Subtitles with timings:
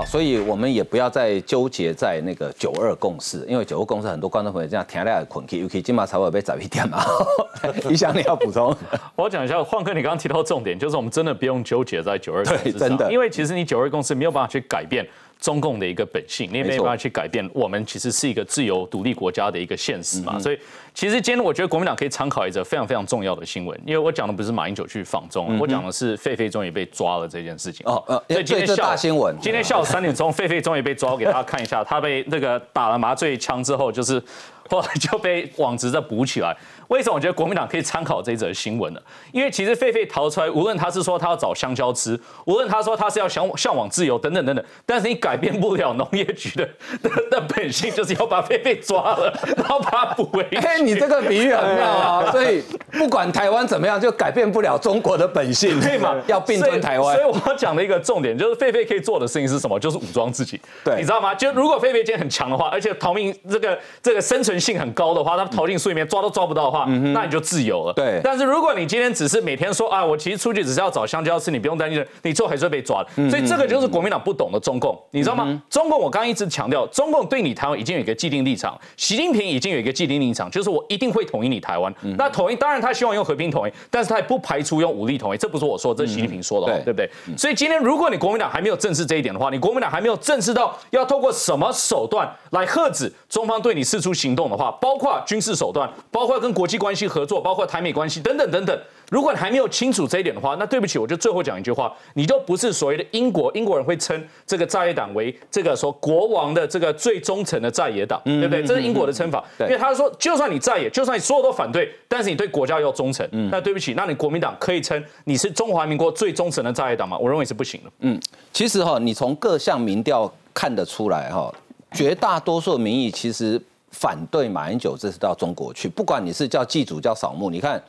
[0.00, 7.04] 好，所以我们也不要再纠结在那个九二共识，因为九二共识很多观众朋友这样听来困去，尤其金马才会被找一点嘛。
[7.86, 8.74] 你想你要补充？
[9.14, 15.06] 我讲一下，晃哥，你刚刚提到重点，就是我们真的不用纠结在九二共识上真的因为其实你九二共识没有办法去改变。
[15.40, 20.38] 中共的一个本性，你也没有办法去改变我们其实是一个自由独立国家的一个现实嘛。
[20.38, 20.58] 所以
[20.94, 27.86] 其实今天我觉得国民党可以参考一则非常非常重要的新闻，因为我讲的不是马英九去访中，我讲的是狒狒终于被抓了这件事情。
[27.86, 34.22] 哦，呃，所以今天下午大新闻，今天下午三点钟，狒狒终于被抓，我给大家看一下，他被那个打了麻醉枪之后，就是
[34.70, 36.56] 后来就被网职的补起来。
[36.88, 39.00] 为什么我觉得国民党可以参考这则新闻呢？
[39.32, 46.68] 因为其实狒狒逃出来，无论他是说他要找香蕉吃，无论他说他是要向向往自由等等等等，但是你改变不了农业局的
[47.00, 50.56] 的的本性，就是要把狒狒抓了，然后把它补回去。
[50.56, 52.30] 哎，你这个比喻很妙啊！
[52.32, 56.16] 所以不管台湾怎么样，就改变不了中国的本性，对嘛？
[56.26, 57.30] 要并吞台湾所以。
[57.30, 59.78] 我要讲的一个重点就是，狒狒可以做的事情是什么？
[59.78, 60.60] 就是武装自己。
[60.84, 61.32] 对你知道吗？
[61.32, 67.92] 就如果狒狒今天很强的话，而且逃命这个这个生存性很高的话，他逃进树里面抓都抓不到的话，那你就自由了。
[67.94, 73.30] 对但是如果你今天只是每天说啊，我其实出去只是要找香蕉吃，你不用担心，你最后还是会被抓的。
[73.30, 75.60] 所以这个就是国民党不懂的中共，你知道吗？
[75.70, 81.92] 中共我刚刚一直强调，中共对你台湾已经有一个既定立场，习近平已经有一个既定立场，就是我一定会统一你台湾。
[82.18, 87.36] 那统一当然他希望用和平统一，但是他也不排除用武力统一，这不是我说，这是习近平说的哦，对对不对？
[87.38, 98.78] 所以今天如果你国民党还没有正视这一点的话，你国民党还没有正视到要透过什么手段来遏止中方对你释出行动的话，包括军事手段，包括跟国际关系合作，包括台美关系等等等等。
[99.10, 108.62] 如果你还没有清楚这一点的话，那对不起，我就最后讲一句话，你就不是所谓的英国，英国人会称这个在野党为这个说国王的这个最忠诚的在野党，对不对？
[108.62, 117.18] 这是英国的称法，因为他说，就算你在野，就算你所有都反对，但是你对国家要忠诚，那对不起，那你国民党可以称你是中华民国最忠诚的在野党吗？
[117.18, 117.90] 我认为是不行的。
[118.00, 118.20] 嗯
[118.52, 121.52] 其实哈，你从各项民调看得出来哈，
[121.92, 127.82] 绝大多数民意其实反对马英九这次到中国去，不管你是叫祭祖叫扫墓，你看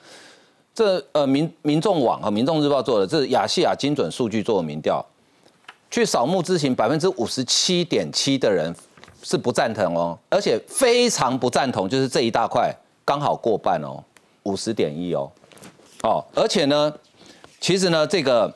[0.73, 5.05] 这呃民民众网和民众日报做的，这是亚细亚精准数据做的民调，
[5.89, 8.73] 去扫墓之前百分之五十七点七的人
[9.23, 12.73] 是不赞同哦，而且非常不赞同，就是这一大块
[13.05, 14.03] 刚好过半哦，
[14.43, 15.31] 五十点一哦，
[16.03, 16.93] 哦，而且呢，
[17.59, 18.53] 其实呢这个。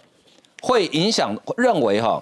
[0.62, 2.20] 会影响认为哈，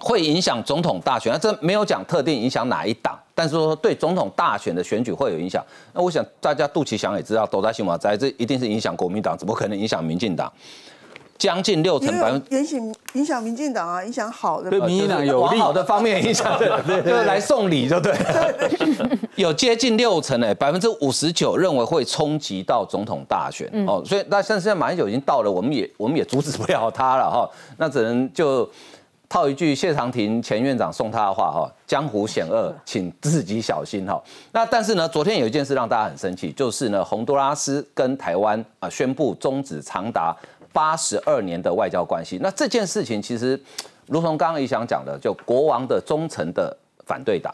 [0.00, 5.62] 会影响总统大选，这没有讲特定影响哪一党，但是说对总统大选的选举会有影响。
[5.92, 10.50] 那我想大家肚脐想也知道，都在新闻在这一定是影响国民党，怎么可能影响民进党？
[11.38, 12.08] 将近六成
[12.48, 14.70] 影响影响民进党啊，影响好的。
[14.70, 18.16] 对民进党有利往好的方面影响， 就是来送礼就对。
[19.34, 28.66] 有接近六成诶，百分之五十九认为会冲击到总统大选哦，所以那现在马英九已经到了，我们也我们也阻止不了他了哈，那只能就
[29.28, 34.22] 套一句谢长廷前院长送他的话哈，江湖险恶， 请自己小心哈。
[34.52, 40.34] 那但是呢，昨天有一件事让大家很生气，就是呢，洪都拉斯跟台湾啊宣布终止长达
[40.72, 42.38] 八十二年的外交关系。
[42.40, 43.60] 那这件事情其实，
[44.06, 47.52] 如同刚刚也想讲的，就国王的忠诚的反对党。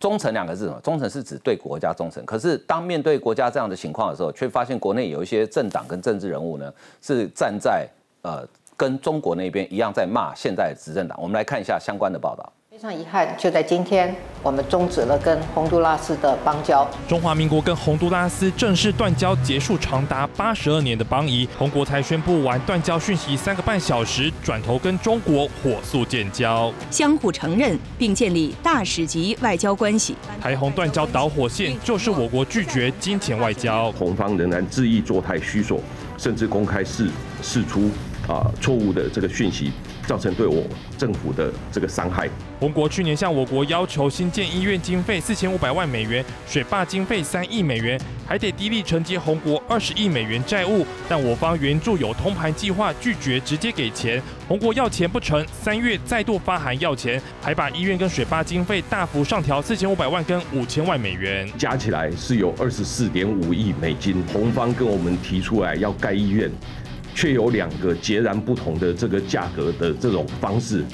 [0.00, 2.24] 忠诚两个字嘛，忠诚是指对国家忠诚。
[2.24, 7.84] 可是当面对国家这样的情况的时候，却发现国内有一些政党跟政治人物呢，是站在
[8.22, 8.46] 呃
[8.78, 11.18] 跟中国那边一样在骂现在的执政党。
[11.20, 12.52] 我们来看一下相关的报道。
[12.70, 16.88] 非常遗憾，就在今天，我们终止了跟洪都拉斯的邦交。
[17.08, 21.48] 中华民国跟洪都拉斯正式断交，结束长达八十二年的邦谊。
[21.58, 26.72] 洪国才宣布完断交讯息三个半小时，转头跟中国火速建交。
[26.88, 30.14] 相互承认并建立大使级外交关系。
[30.40, 33.90] 台洪断交导火线就是我国拒绝金钱外交。
[33.90, 35.80] 红方仍然恣意作态虚索，
[36.16, 37.10] 甚至公开示
[37.42, 37.90] 示出
[38.28, 39.72] 啊错误的这个讯息，
[40.06, 40.62] 造成对我
[40.96, 42.28] 政府的这个伤害。
[42.60, 54.20] 洪国去年向我国要求新建医院经费四千五百万美元，水坝经费三亿美元，还得低利承接红国二十亿美元债务，但我方援助有通盘计划，拒绝直接给钱。
[54.46, 61.48] 红国要钱不成，三月再度发函要钱，还把医院跟水坝经费大幅上调四千五百万跟五千万美元。
[61.56, 64.22] 加起来是有二十四点五亿美金。
[64.32, 66.50] 红方跟我们提出来要盖医院，
[67.18, 70.84] 却有两个截然不同的这个价格的这种方式。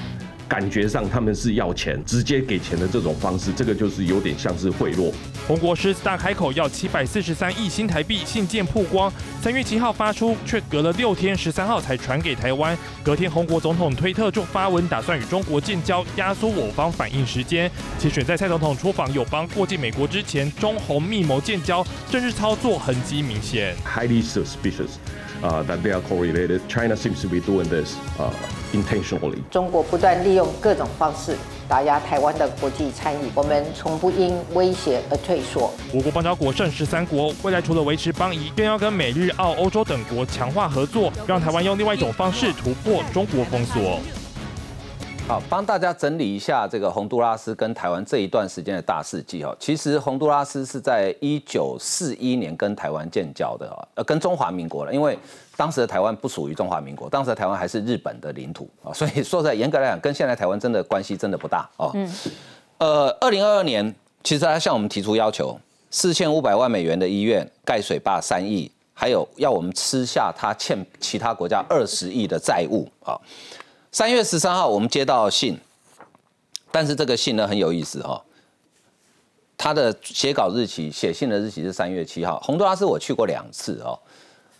[0.47, 5.11] 感觉上他们是要钱，直接给钱的这种方式，这个就是有点像是贿赂。
[5.47, 9.11] 红国狮子大开口要七百四十三亿新台币信件曝光，
[9.41, 12.75] 三月七号发出，却隔了六天，十三号才传给台湾。
[13.03, 17.69] 隔天，红国总统推特就发文打算与中国建交，压缩我方反应时间。
[17.99, 23.75] 且选在蔡总统出访友邦过境美国之前，中红密谋建交，政治操作痕迹明显。
[23.83, 24.97] Highly suspicious。
[25.45, 26.61] Uh, that they are correlated.
[26.67, 28.31] China seems to be doing this uh,
[28.73, 29.41] intentionally.
[29.51, 31.35] 中国不断利用各种方式
[31.67, 35.71] 打压台湾的国际参与，我们从不因威胁而退缩。
[35.93, 43.99] 我国邦交国剩十三国，未来除了维持邦谊，更要跟美日澳欧洲等国强化合作，让台湾用另外一种方式突破中国封锁。
[45.27, 49.55] 好，帮大家整理一下这个洪都拉斯跟台湾这一段时间的大事记哈。
[49.59, 55.17] 其实洪都拉斯是在一九四一年跟台湾建交的啊，呃，跟中华民国了，因为
[55.57, 61.89] 当时的台湾不属于中华民国，当时的台湾还是日本的领土啊， 所以说在严格来讲，跟现在台湾真的关系真的不大哦。
[61.95, 62.07] 嗯。
[62.77, 73.19] 呃，二零二二年，其实他向我们提出要求，四千五百万美元的医院盖水坝三亿，还有要我们吃下他欠其他国家二十亿的债务啊。
[73.95, 75.57] 三月十三号，我们接到信，
[76.69, 78.21] 但是这个信呢很有意思哈，
[79.57, 82.37] 他的写稿日期、写信的日期是三月七号。
[82.41, 83.97] 洪都拉斯我去过两次哦，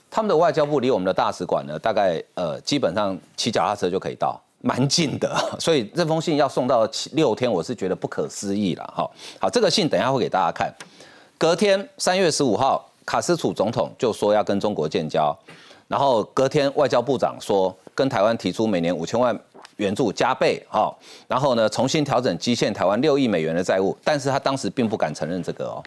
[0.10, 5.38] 他们的外交部离我们的大使馆呢，大概呃基本上骑脚踏车就可以到，蛮近的。
[5.60, 9.12] 所以这封信要送到七六天，我是觉得不可思议了哈。
[9.38, 10.74] 好，这个信等一下会给大家看。
[11.38, 15.38] 隔天三月十五号，卡斯楚总统就说要跟中国建交，
[15.90, 17.78] 然后隔天外交部长说。
[17.95, 19.36] 跟台湾提出每年五千万
[19.77, 20.94] 援助加倍，哈，
[21.27, 25.83] 然后呢重新调整基线台湾六亿美元的债务，但是他当时并不敢承认这个哦，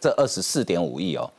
[0.00, 1.30] 这二十四点五亿哦，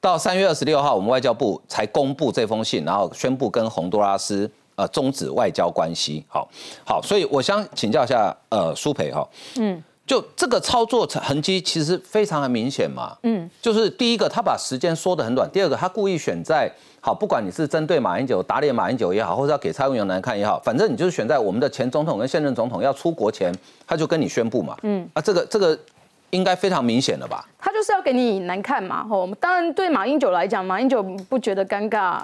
[0.00, 6.48] 到三月二十六号，我们外交部才公布这封信，然后宣布跟洪都拉斯呃终止外交关系，好，
[6.84, 16.68] 好，所以我想请教一下呃苏培哈，嗯，就这个操作痕迹其实非常的明显嘛，嗯，就是第一个他把时间缩得很短，第二个他故意选在。
[17.06, 23.54] 好，不管你是针对马英九打脸马英九也好，或者要给蔡英文难看也好，反正你就是选在我们的前总统跟现任总统要出国前，
[23.86, 24.76] 他就跟你宣布嘛。
[24.82, 25.78] 嗯，啊，这个这个
[26.30, 27.48] 应该非常明显了吧？
[27.60, 29.04] 他就是要给你难看嘛。
[29.04, 32.22] 吼，当然对马英九来讲，马英九不觉得尴尬。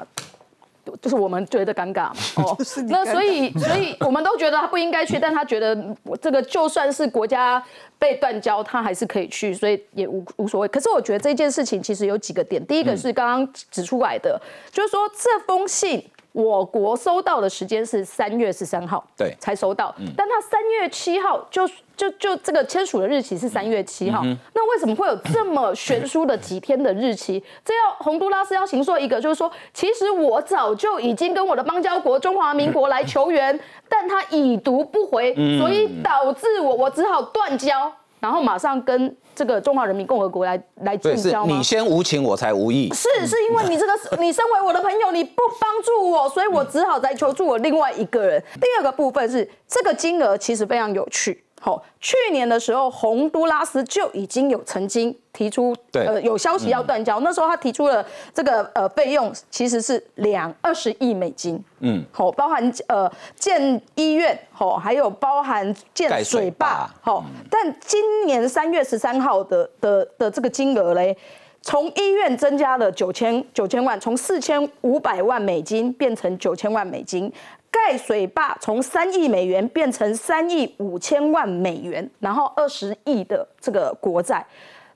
[1.02, 2.56] 就是我们觉得尴尬嘛， 哦，
[2.88, 5.76] 那所以所以我们都觉得他不应该去，但他觉得
[6.20, 7.62] 这个就算是国家
[7.98, 10.68] 被断交，他还是可以去，所以也无无所谓。
[10.68, 14.40] 可是我觉得这件事情其实有几个点，第一个是刚刚指出来的，
[14.70, 16.02] 就是说这封信。
[16.32, 19.94] 我国收到的时间是三月十三号，对，才收到。
[20.16, 24.22] 但他三月七号就就就这个签署的日期是三月七号，
[24.54, 27.42] 那为什么会有这么悬殊的几天的日期？
[27.64, 33.58] 这要洪都拉斯要行说一个，就是说，其实我早就已经跟我的邦交国中华民国来求援，
[33.88, 37.92] 但他已读不回，所以导致我我只好断交。
[38.20, 41.56] 然后马上跟这个中华人民共和国来来建交吗？
[41.56, 42.92] 你先无情，我才无义。
[42.92, 43.92] 是是因为你这个
[44.22, 48.42] 你身为我的朋友，你不帮助我，所以我只好再求助我另外一个人。
[48.54, 51.41] 第二个部分是这个金额其实非常有趣。
[51.64, 57.20] 好，去年的时候，洪都拉斯就已经有曾经提出，呃，有消息要断交。
[57.20, 58.04] 那时候他提出了
[58.34, 61.62] 这个呃费用，其实是两二十亿美金。
[61.78, 67.24] 嗯，好，包含呃建医院，好，还有包含建水坝，好。
[67.48, 71.16] 但今年三月十三号的的的这个金额嘞，
[71.60, 77.32] 从医院增加了九千九千万，从四千五百万美金变成九千万美金。
[77.72, 84.46] 盖水坝从三亿美元变成三亿五千万美元，然后二十亿的这个国债，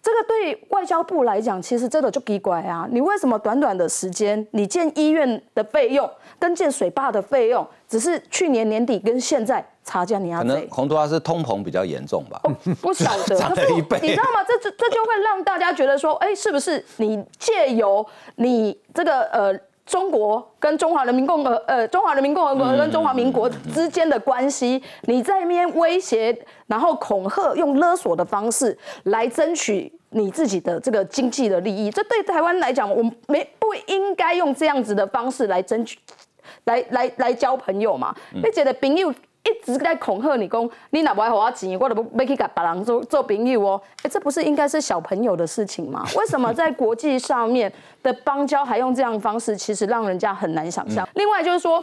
[0.03, 2.87] 这个对外交部来讲，其实真的就奇怪啊！
[2.93, 10.39] 你为什么短短的时间，你建医院的费用跟建水坝的费用，只是去年年底跟现在差价你要？
[10.41, 12.39] 可能洪都拉斯通膨比较严重吧？
[12.83, 14.45] 不晓得， 可是你知道吗？
[14.47, 19.59] 这这这就会让大家觉得说，哎，是不是你借由你这个呃？
[19.87, 35.99] 中国跟中华人民共和呃中华人民共和国跟中华民国之间的关系，你在那边威胁，然后恐吓，用勒索的方式来争取你自己的这个经济的利益，这对台湾来讲，我们没不应该用这样子的方式来争取，
[36.65, 38.15] 来来来交朋友嘛？
[38.35, 39.15] 你觉得朋友？
[39.47, 43.81] 一直在恐吓你，讲你哪不爱我钱，我都不要去给别人做做朋友哦。
[44.03, 46.05] 哎，这不是应该是小朋友的事情吗？
[46.19, 47.73] 为什么在国际上面
[48.03, 51.09] 的邦交还用这样的方式，其实让人家很难想象。
[51.15, 51.83] 另外就是说，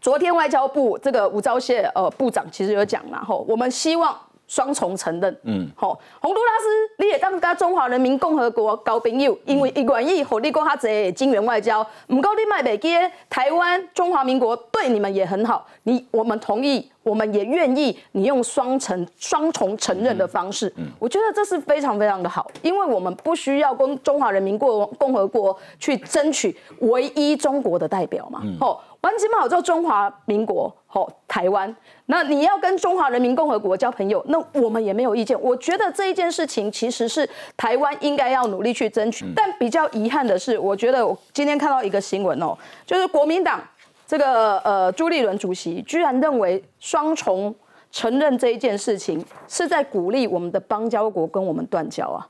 [0.00, 4.16] 昨天外交部这个吴钊燮呃部长其实有讲嘛，吼我们希望。
[4.48, 6.64] 双重承认，嗯，好，洪都拉斯
[6.96, 12.96] 你也当跟中华人民共和国交朋友，因为伊愿意和你讲他这金元外交，唔够你卖北基，
[13.28, 30.74] 台湾中华民国对你们也很好，你我们同意，我们也愿意你用双承双重承认的方式，嗯，我觉得这是非常非常的好，因为我们不需要跟中华人民共共和国去争取唯一中国的代表嘛，好，完全好做中华民国。
[30.90, 31.76] 好台湾。
[32.10, 35.38] 那你要跟中华人民共和国交朋友，那我们也没有意见。
[35.42, 39.26] 我觉得这一件事情其实是台湾应该要努力去争取。
[39.36, 43.62] 但比较遗憾的是，我觉得我今天看到一个新闻哦，就是国民党
[44.06, 47.54] 这个呃朱立伦主席居然认为双重
[47.92, 52.26] 承认这一件事情是在鼓励我们的邦交国跟我们断交啊。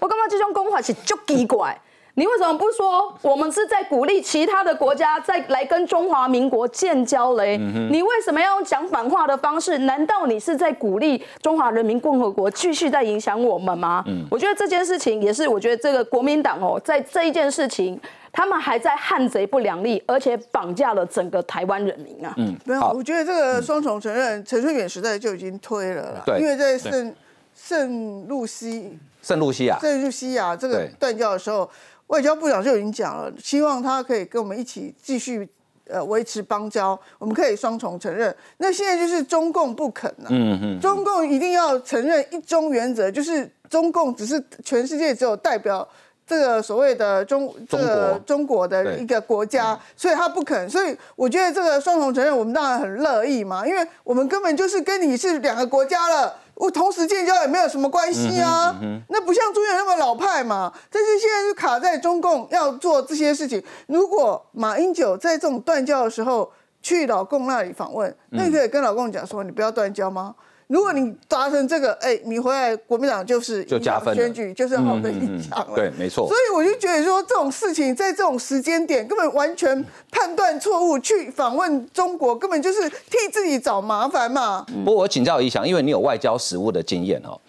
[0.00, 1.80] 我刚刚这种公法是就奇怪。
[2.18, 7.56] 你为什么不说我们是在鼓励其他的国家再来跟中华民国建交嘞？
[7.56, 9.78] 你为什么要用讲反话的方式？
[9.78, 14.02] 难道你是在鼓励中华人民共和国继续在影响我们吗？
[14.08, 17.98] 嗯我觉得这件事情也是，我觉得这个国民党哦，在这一件事情，
[18.32, 22.34] 他们还在汉贼不两立，而且绑架了整个台湾人民啊。
[22.36, 26.22] 嗯，没有，我觉得这个双重承认，陈水扁时代就已经推了啦。
[26.26, 27.14] 对，因为在圣
[27.54, 31.70] 圣露西、圣露西亚、圣露西亚这个断交的时候。
[32.08, 35.48] 外交部长就已经讲了，希望他可以跟我们一起继续
[35.86, 38.34] 呃维持邦交，我们可以双重承认。
[38.56, 45.86] 那现在就是中共不肯了，嗯嗯，中共一定要承认一中原则，就是中共只是全世界只有代表
[46.26, 50.68] 这个所谓的中这个中国的一个国家，所以他不肯。
[50.68, 56.34] 所以我觉得这个双重承认，我们当然很乐意嘛，因为我们根本就是跟你是两个国家了。
[56.58, 58.76] 我同时建交也没有什么关系啊，
[59.08, 60.72] 那不像朱元那么老派嘛。
[60.90, 63.62] 但是现在就卡在中共要做这些事情。
[63.86, 66.50] 如果马英九在这种断交的时候
[66.82, 70.34] 去老共那里访问，那你可以跟老共讲说，你不要断交吗？
[70.68, 75.74] 如果你达成这个，哎，你回来国民党就是就加分选举就是好的影响了。
[75.74, 76.28] 对，没错。
[76.28, 84.66] 所以我就觉得说这种事情在这种时间点根本完全判断错误，去访问中国根本就是替自己找麻烦嘛。
[84.84, 87.40] 不过我请教一下，因为你有外交实务的经验哦，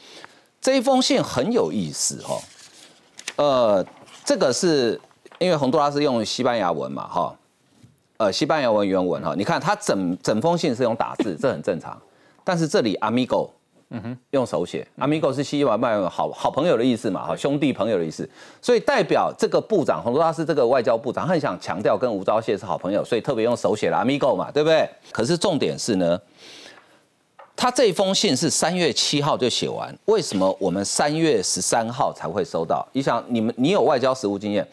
[0.62, 2.40] 这一封信很有意思哦。
[3.36, 3.86] 呃，
[4.24, 4.98] 这个是
[5.40, 7.36] 因为洪都拉斯用西班牙文嘛哈，
[8.16, 12.02] 呃，西班牙文原文哈，你看他整整封信是用打字，这很正常。
[12.50, 13.48] 但是这里 amigo，
[13.92, 18.28] 嗯哼，用手写，amigo 是西班牙好好朋友的意思嘛，好兄弟朋友的意思，
[18.60, 24.90] 所以代表这个部长洪都拉斯这个外交部长很想强调跟吴钊燮是好朋友，所以特别用手写了 amigo 嘛，对不对？
[25.12, 26.20] 可是重点是呢，
[27.56, 32.84] 他这封信是三月七号就写完，为什么我们三月十三号才会收到？
[32.94, 34.68] 你想，你们你有外交实务经验？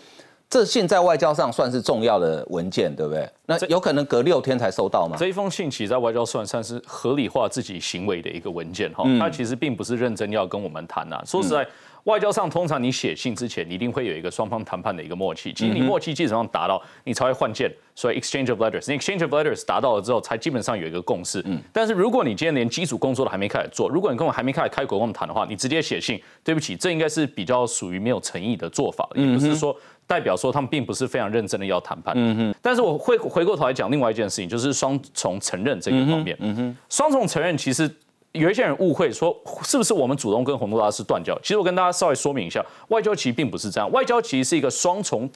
[0.48, 3.28] 这信在外交上算是重要的文件，对不对？
[3.46, 5.16] 那有可能隔六天才收到吗？
[5.18, 11.20] 这一封信其实在外交算算是合理化自己行为的一个文件哈，它其实并不是认真要跟我们谈呐。
[11.26, 11.66] 说实在。
[12.06, 15.52] 外交上，通常你写信之前，你一定会有一个双方谈判的一个默契。
[15.52, 17.68] 其实你默契基本上达到，你才会换件。
[17.96, 21.42] 所以 exchange of letters，你 exchange of letters 达到了之后，才基本上有一个共识。
[21.46, 21.60] 嗯。
[21.72, 29.76] 但是如果你今天连基础工作都还没开始做，如果你跟我还没开始开口跟我们谈的话，你直接写信，对不起，这应该是比较属于没有诚意的做法，也不是说
[30.06, 32.14] 代表说他们并不是非常认真的要谈判。
[32.16, 32.54] 嗯哼。
[32.62, 36.36] 但是我会回过头来讲另外一件事情，就是双重承认这个方面。
[36.40, 36.76] 嗯哼。
[36.88, 37.90] 双重承认其实。
[38.32, 41.34] 有一些人误会说，是不是我们主动跟洪都拉斯断交？
[41.40, 43.90] 其实我跟大家稍微说明一下，外交其实并不是这样。
[43.92, 45.26] 外交其实是一个双重，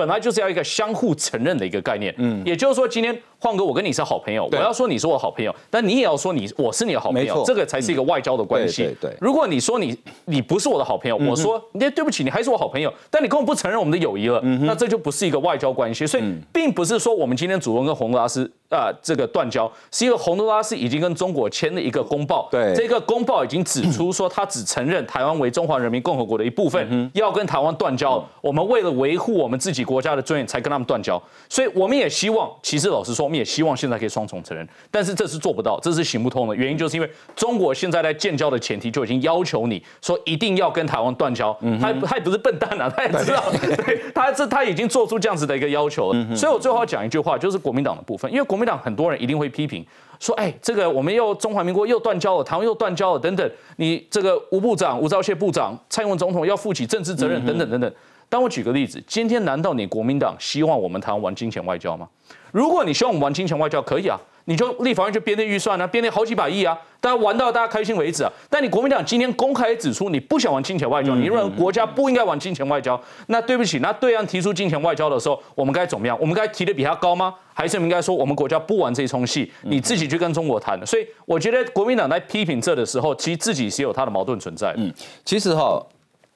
[0.00, 2.14] 本来就是要一个相互承认的一个概念。
[2.16, 8.96] 嗯，也就是说，今天晃哥，我跟你是好朋友，我要说你是我好朋友，但你也要说你我是你的好朋友，这个才是一个外交的关系。
[8.98, 16.06] 对，如果你说你你不是我的好朋友，我说你对不起，你还是我好朋友，但你根本不承认我们的友谊了，那这就不是一个外交关系。
[16.06, 18.50] 所以，并不是说我们今天主动跟洪都拉斯。
[18.70, 28.24] 啊，这个断交是因为洪都拉斯已经跟中国签了一个公报，对，这个公报已经指出说，他只承认台湾为中华人民共和国的一部分，要跟台湾断交。
[28.40, 31.20] 我们为了维护我们自己国家的尊严，才跟他们断交。
[31.48, 36.54] 所以我们也希望，其实老实说，我们也希望现在可以双重承认，但是这是做不到，这是行不通的。
[36.54, 43.42] 原因就是因为中国现在在建交的前提就已经要求你说一定要跟台湾断交，他他也不是笨蛋啊，他也知道，
[43.84, 46.36] 对他这他已经做出这样子的一个要求了。
[46.36, 49.84] 所以我最后要讲一句话，就是国民党的部分，因为国民党很多人一定会批评
[50.20, 53.50] 说，哎，这个我们又中华民国又断交了，台湾又断交了，等等。
[53.76, 57.92] 你这个吴部长、吴钊燮部长、蔡英文总统要负起政治责任，等等等等。
[58.30, 62.08] 但我举个例子，今天难道你国民党希望我们台湾玩金钱外交吗？
[62.52, 64.18] 如果你希望我们玩金钱外交，可以啊。
[64.46, 68.32] 你就立法院就编列预算啊，编列好几百亿啊，大家玩到大家开心为止啊。
[68.48, 76.16] 但你国民党今天公开指出，你不想玩金钱外交，你认为国家不应该玩金钱外交，那对不起，那对岸提出金钱外交的时候，我们该怎么样？
[76.18, 77.32] 我们该提的比他高吗？
[77.52, 80.84] 还是应该说我们国家不玩这一出戏，你自己去跟中国谈？
[80.84, 84.74] 所以我觉得国民党在批评这的时候，其实自己是有他的矛盾存在。
[84.78, 84.92] 嗯，
[85.24, 85.80] 其实哈。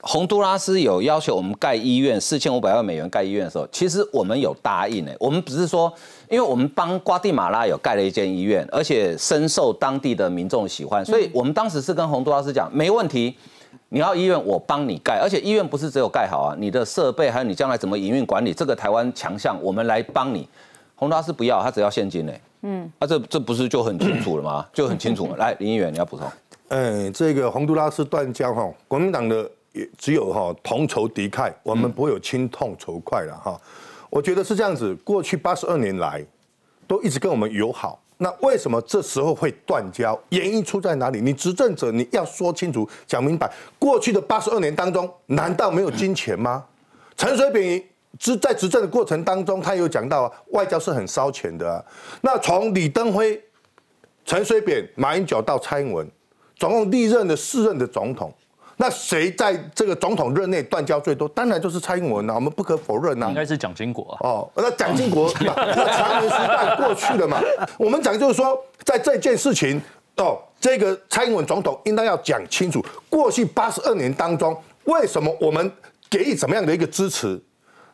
[0.07, 5.17] 洪都拉斯有要求我们盖医院四千五百万美元盖医院的时候，其实我们有答应诶。
[5.19, 5.93] 我们不是说，
[6.29, 13.35] 因为我们帮瓜地马拉有盖了一间医院，而且深受当地的民众喜欢，所以我们当时是跟洪都拉斯讲，没问题，
[13.89, 20.47] 你要医院我帮你盖，而且医院不是只有盖好啊，你的设备还有你将来怎么营运管理，这个台湾强项我们来帮你。
[20.97, 22.33] 洪都拉斯不要，他只要现金呢。
[22.63, 24.67] 嗯，啊，这这不是就很清楚了吗？
[24.73, 25.37] 就很清楚了。
[25.37, 26.27] 来，林议员你要补充。
[26.69, 33.61] 嗯，这个洪都拉斯断交哈，国民党的也只有哈同仇敌忾，我们不会有亲痛仇快了哈。
[34.09, 36.25] 我觉得是这样子，过去八十二年来
[36.87, 40.19] 都一直跟我们友好，那为什么这时候会断交？
[40.31, 41.21] 原因出在哪里？
[41.21, 43.53] 你执政者你要说清楚、讲明白。
[43.79, 46.65] 过去的八十二年当中，难道没有金钱吗？
[47.17, 47.85] 陈水扁
[48.19, 51.85] 执在执政的过程当中，他有讲到啊，外交是很烧钱的啊。
[52.21, 53.43] 那从李登辉、
[54.25, 56.09] 陈水扁、马英九到蔡英文。
[56.57, 58.33] 总共历任的四任的总统，
[58.77, 61.29] 那谁在这个总统任内断交最多？
[61.29, 63.29] 当然就是蔡英文啊，我们不可否认啊。
[63.29, 67.41] 应该是蒋经国哦，那蒋经国 那长年时代过去了嘛。
[67.79, 69.81] 我们讲就是说，在这件事情
[70.17, 75.71] 哦，这个蔡英文总统应当要讲清楚，过去八十二年当中，为什么我们
[76.11, 77.41] 给予怎么样的一个支持？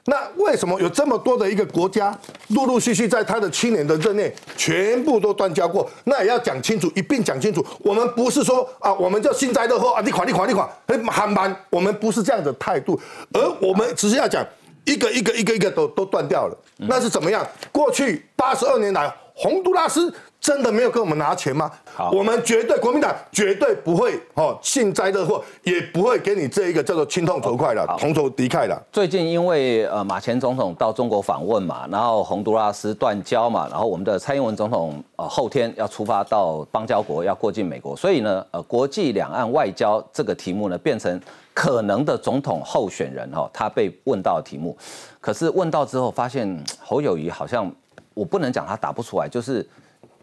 [0.07, 2.17] 那为什么有这么多的一个国家，
[2.49, 5.89] 陆陆续续在他的七年的任内，全部都断交过？
[6.05, 7.65] 那也要讲清楚，一并讲清楚。
[7.81, 12.99] 我们不是说啊，我们就幸灾乐祸啊，你款你款你款，很慢，我们不是这样的态度，
[13.33, 14.45] 而我们只是要讲
[14.85, 16.57] 一个一个一个一个都都断掉了。
[16.79, 17.47] 那是怎么样？
[17.71, 20.13] 过去八十二年来，洪都拉斯。
[20.41, 21.71] 真的没有跟我们拿钱吗？
[21.95, 28.83] 好，我们绝对国民党绝对不会哦幸灾乐祸，也不会给你这一个叫做亲痛仇快了同仇敌忾了。
[28.91, 41.21] 最近因为呃马前总统到中国访问嘛，然后洪都拉斯断交嘛，然后我们的蔡英文总统呃后天要出发到邦交国要过境美国，所以呢呃国际两岸外交这个题目呢变成
[41.53, 44.75] 可能的总统候选人哈他被问到的题目，
[45.21, 47.71] 可是问到之后发现侯友谊好像
[48.15, 49.69] 我不能讲他答不出来，就是。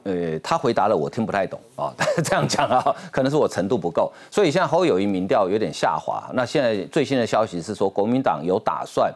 [0.07, 1.93] 呃，他回答了，我听不太懂啊。
[2.23, 6.23] 这样讲啊，可能是我程度不够，所以现在侯友谊民调有点下滑。
[6.33, 9.13] 那现在最新的消息是说，国民党有打算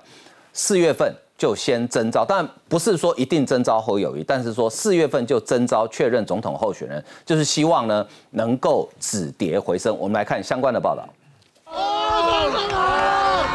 [0.51, 9.97] 四月份就先征召，但不是说一定征召侯友谊，但是说四月份就征召确认总统候选人，就是希望呢能够止跌回升。
[9.97, 11.07] 我们来看相关的报道。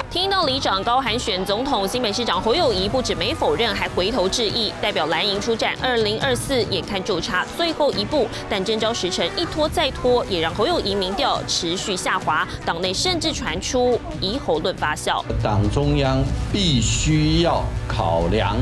[0.09, 15.23] 听到里长高喊选总统，新北市长侯友谊不止没否认，还回头致意，代表蓝营出战二零二四，眼看就差最后一步，但征召时辰一拖再拖，也让侯友谊民调持续下滑，党内甚至传出疑侯论发酵。
[15.43, 18.57] 党中央必须要考量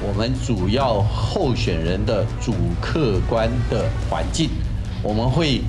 [0.00, 4.48] 我们主要候选人的主客观的环境，
[5.02, 5.60] 我们会。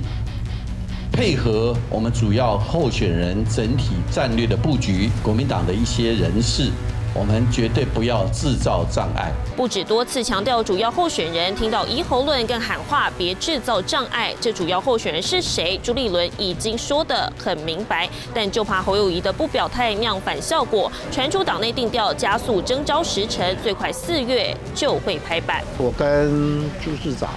[1.16, 6.70] 配合我们主要候选人整体战略的布局，国民党的一些人士，
[7.14, 9.32] 我们绝对不要制造障碍。
[9.56, 14.34] 不止多次强调主要候选人，听到疑侯论更喊话别制造障碍。
[14.42, 15.80] 这主要候选人是谁？
[15.82, 25.64] 朱立伦已经说得很明白，但就怕侯友谊的不表态酿反效果，传出党内定调加速征召时程，最快四月就会拍板。
[25.78, 27.30] 我跟朱市长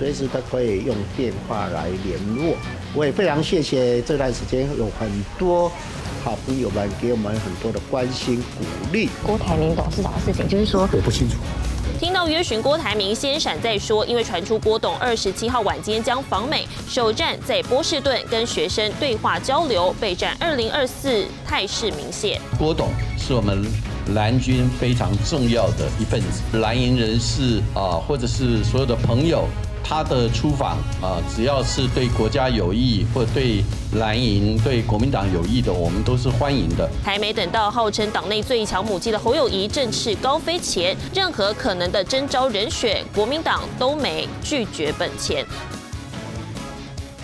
[0.00, 2.56] 随时都可以用电话来联络。
[2.94, 5.70] 我也非常谢谢这段时间有很多
[6.24, 9.10] 好朋友们给我们很多的关心鼓励。
[9.22, 11.36] 郭台铭董事长的事情，就是说我不清楚。
[11.98, 22.40] 听到约询郭台铭，先闪再说，因为传出郭董二十七号晚间将访美，首站在波士顿跟学生对话交流，备战二零二四态势明显。
[22.58, 23.66] 郭董是我们
[24.14, 29.44] 蓝军非常重要的一份子，蓝营人士啊，或者是所有的朋友。
[29.82, 33.64] 他的出访啊，只要是对国家有益或对
[33.96, 36.88] 蓝营、对国民党有益的，我们都是欢迎的。
[37.02, 45.44] 还没等到号称党内最强母鸡的侯友谊振翅高飞前，任何可能的征召人选，国民党都没拒绝本钱。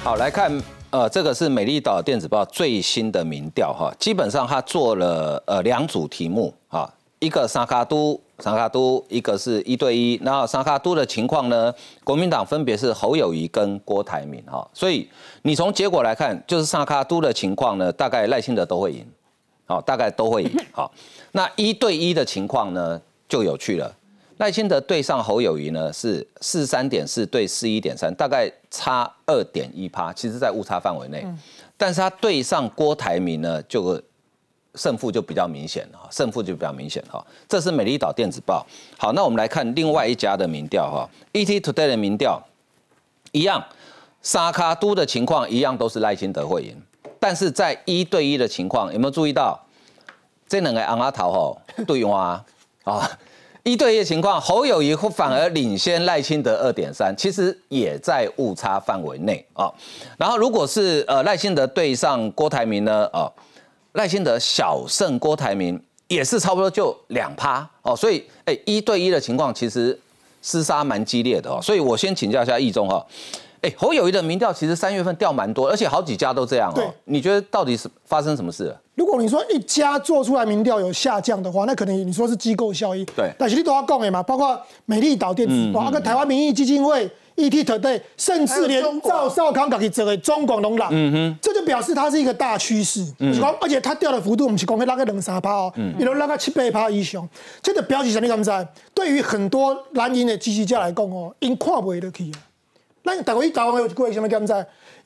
[0.02, 8.20] 好，来看，呃，这个是美丽岛电子报最新的民调哈，基本上他做了呃两组题目哈，一个沙卡都。
[8.40, 11.72] 沙卡都一个是一对一，那沙卡都的情况呢？
[12.04, 15.08] 国民党分别是侯友谊跟郭台铭哈，所以
[15.40, 19.06] 你从结果来看，就是沙卡都的情况呢，大概赖清德都会赢，
[19.64, 20.50] 好，大概都会赢。
[20.70, 20.92] 好，
[21.32, 23.90] 那一对一的情况呢，就有趣了。
[24.36, 31.26] 赖清德对上侯友谊呢是四三点四对四一点三，大概差二点一趴，其实在误差范围内。
[31.78, 33.98] 但是他对上郭台铭呢就。
[34.76, 37.24] 胜负就比较明显了，胜负就比较明显哈。
[37.48, 38.64] 这是美丽岛电子报。
[38.96, 42.40] 好，那我们来看另外一家的民调哈，ET Today 的民调
[43.32, 43.64] 一样，
[44.22, 46.76] 沙卡都的情况一样都是赖清德会赢，
[47.18, 49.58] 但是在一对一的情况有没有注意到
[50.46, 52.44] 这两个昂阿桃吼对话
[52.84, 53.18] 啊？
[53.62, 59.68] 一对一的情况，侯友谊反而领先赖清德二点三，其实也在误差范围内啊。
[60.16, 63.26] 然后如果是呃赖清德对上郭台铭呢啊？
[63.96, 69.98] 赖清德小胜郭台铭，也是差不多就两趴哦，所以哎一对一的情况其实
[70.44, 71.58] 厮杀蛮激烈的哦。
[71.62, 73.04] 所以我先请教一下易中哈，
[73.62, 76.94] 哎，侯友谊的民调其实三月份掉蛮多，而且好几家都这样哦。
[77.04, 78.76] 你觉得到底是发生什么事？
[78.94, 83.02] 如果你说一家做出来民调有下降的话，那可能你说是机构效益。
[83.16, 93.06] 对，但是你都要讲的嘛，包括美丽岛电子报、啊，跟台湾民意基金会、ET Today，甚至连赵少康搞起整个中广农朗，嗯哼，这就表示它是一个大趋势。
[93.18, 97.28] 嗯，而且它掉的幅度，我们是讲那个两三趴哦，有那个七八趴以上，
[97.62, 98.26] 这个表示什么？
[98.26, 98.68] 你敢知？
[98.94, 102.40] 对于很多蓝营的支持者来讲哦，因看不得起啊。
[103.04, 104.28] 咱大概台湾有一句什么？
[104.28, 104.52] 敢知？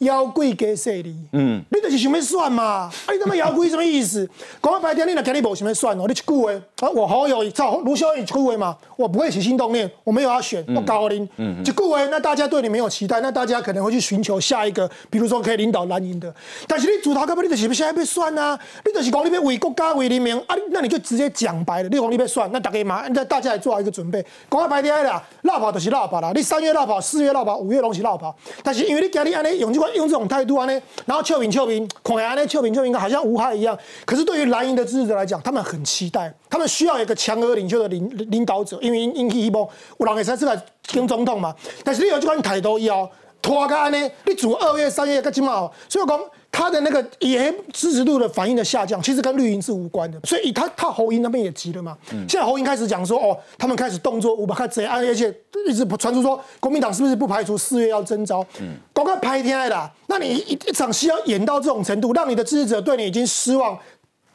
[0.00, 2.62] 妖鬼加势利，嗯，你就是想要算嘛？
[2.64, 4.26] 啊，你他妈妖鬼什么意思？
[4.62, 16.34] 讲个白点，你若今日无想要算哦，你一句话，啊，我好友照卢修一句话嘛，我不会起心动念，我没有要选，我高龄，嗯，一句话，那大家对你没有期待，那大家可能会去寻求下一个，比如说可以领导蓝营的。
[16.66, 18.58] 但是你主头根本你就是不现在要算啊？
[18.86, 20.56] 你就是讲你要为国家为人民啊？
[20.70, 24.24] 那你就直接讲白了，你讲你要算，那大家嘛，那大家也做好一个准备。
[24.50, 28.34] 讲个白天啦，绕跑就是绕跑啦，你三月绕跑，四月绕跑，五月拢是绕跑。
[28.62, 30.82] 但是因为你今日安尼用这款用这种态度啊呢。
[31.06, 33.76] 然后邱平邱平，看来呢邱平邱平好像无害一样。
[34.04, 40.60] 可是对于蓝营的支持者来讲，他们很期待，他们需要一个强而领袖的领领导者，因为因因希望有人会才出来
[40.92, 41.54] 跟总统嘛。
[41.84, 43.08] 但是你有这款态度以后，
[43.42, 46.20] 拖个安尼，你做二月三月个起码，所以讲。
[46.52, 51.96] 他的那个也支持度的反应的下降，其实跟绿营是无关的，所以他他侯英那边也急了嘛。
[52.28, 55.32] 现在侯英开始讲说，哦，他们开始动作，我们开始而且
[55.68, 58.44] 一直传出说，国民党是不是不排除四月要征召？
[58.92, 63.78] 广告拍天爱的，那你一一场戏要演到这种程度，让你的支持者对你已经失望。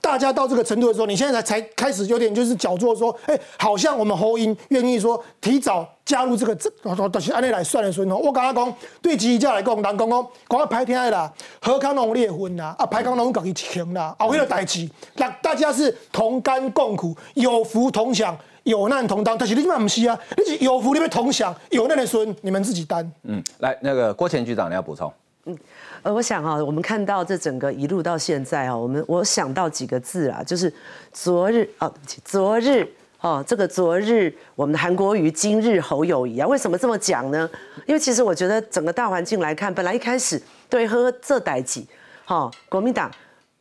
[0.06, 6.70] 大家到这个程度的时候，你现在才才开始有点就是搅作说，哎，好像我们侯英愿意说提早加入这个这，
[7.10, 8.16] 都是按你来算的时候。
[8.16, 19.36] 我刚刚讲对基价来讲，人讲讲讲到排天的啦，何康龙裂婚啦，啊，排康龙搞去强啦，后迄个代志，那大家是同甘共苦，有福同享，有难同当。
[19.36, 23.12] 但是你嘛不是啊，你是有福你们同享，有难的孙你们自己担。
[23.24, 25.12] 嗯，来那个郭前局长你要补充。
[25.46, 25.58] 嗯。
[26.04, 30.72] 呃，我想啊，我们看到这整个一路到现在啊，我们我想到几个字啊，就是
[31.12, 32.88] 昨日啊，对不起，昨日
[33.22, 37.50] 哦，这个昨日我们的韩国瑜，今日侯友谊啊，为什么这么讲呢？
[37.88, 41.88] 因为其实我觉得整个大环境来看，本来一开始对呵这代几，
[42.26, 43.10] 哈，国民党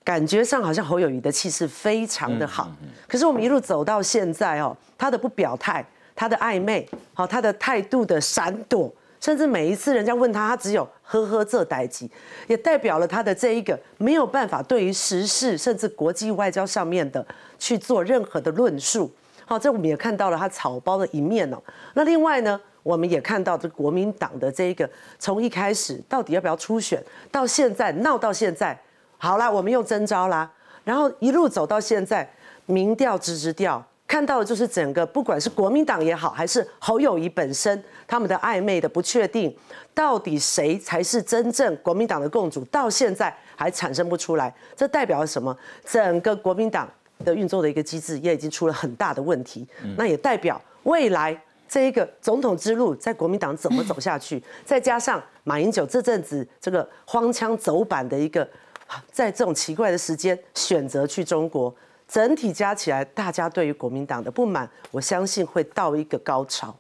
[0.03, 2.71] 感觉上好像侯友谊的气势非常的好，
[3.09, 5.83] 可是我们一路走到现在哦，他的不表态，
[6.15, 8.93] 他的暧昧，好，他的态度的闪躲。
[9.25, 12.11] 甚至每一次人家问他，他只有呵呵这代机，
[12.47, 17.27] 也代表了他的这一个没有办法对于时事甚至国际外交上面的
[17.59, 19.11] 去做任何的论述。
[19.47, 21.57] 好，这我们也看到了他草包的一面哦。
[21.95, 24.87] 那另外呢，我们也看到这国民党的这一个
[25.19, 28.79] 从一开始到底要不要初选，到现在闹到现在，
[29.17, 30.53] 好啦，我们又征招啦，
[30.85, 32.31] 然后一路走到现在，
[32.67, 33.83] 民调支持调。
[34.15, 39.53] 看到的就是整个，不管是国民党也好，还是侯友谊本身，他们的暧昧的不确定，
[39.93, 44.55] 到底谁才是真正国民党的共主，到现在还产生不出来。
[44.77, 45.59] 这代表了什么？
[45.85, 46.89] 整个国民党
[47.25, 49.67] 的运作的一个机制也已经出了很大的问题。
[49.97, 51.37] 那也代表未来
[51.69, 54.41] 这一个总统之路在国民党怎么走下去？
[54.65, 58.49] 再加上马英九这阵子这个荒腔走板的一个，
[59.11, 61.75] 在这种奇怪的时间选择去中国。
[62.15, 66.73] 整体加起来，大家对于国民党的不满，我相信会到一个高潮。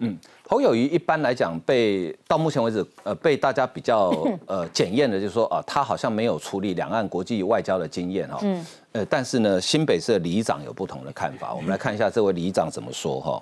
[0.00, 0.18] 嗯，
[0.48, 4.12] 侯友谊一般来讲被到目前为止，呃，被大家比较
[4.44, 8.40] 呃检验的，就是说啊，他好像没有处理两岸国际外交的经验哈。
[8.42, 8.66] 嗯。
[8.90, 11.54] 呃，但是呢，新北市的里长有不同的看法。
[11.54, 13.40] 我们来看一下这位里长怎么说哈。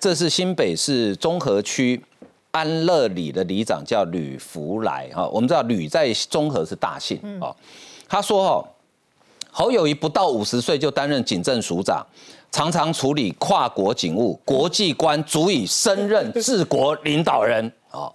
[0.00, 2.04] 这是新北市中和区
[2.50, 5.28] 安乐里的里长叫吕福来哈。
[5.28, 7.54] 我们知道吕在中和是大姓啊。
[8.08, 8.68] 他说哈。
[9.52, 12.04] 侯友谊不到五十岁就担任警政署长，
[12.50, 18.10] 常常处理跨国警务，国际观足以升任治国领导人啊。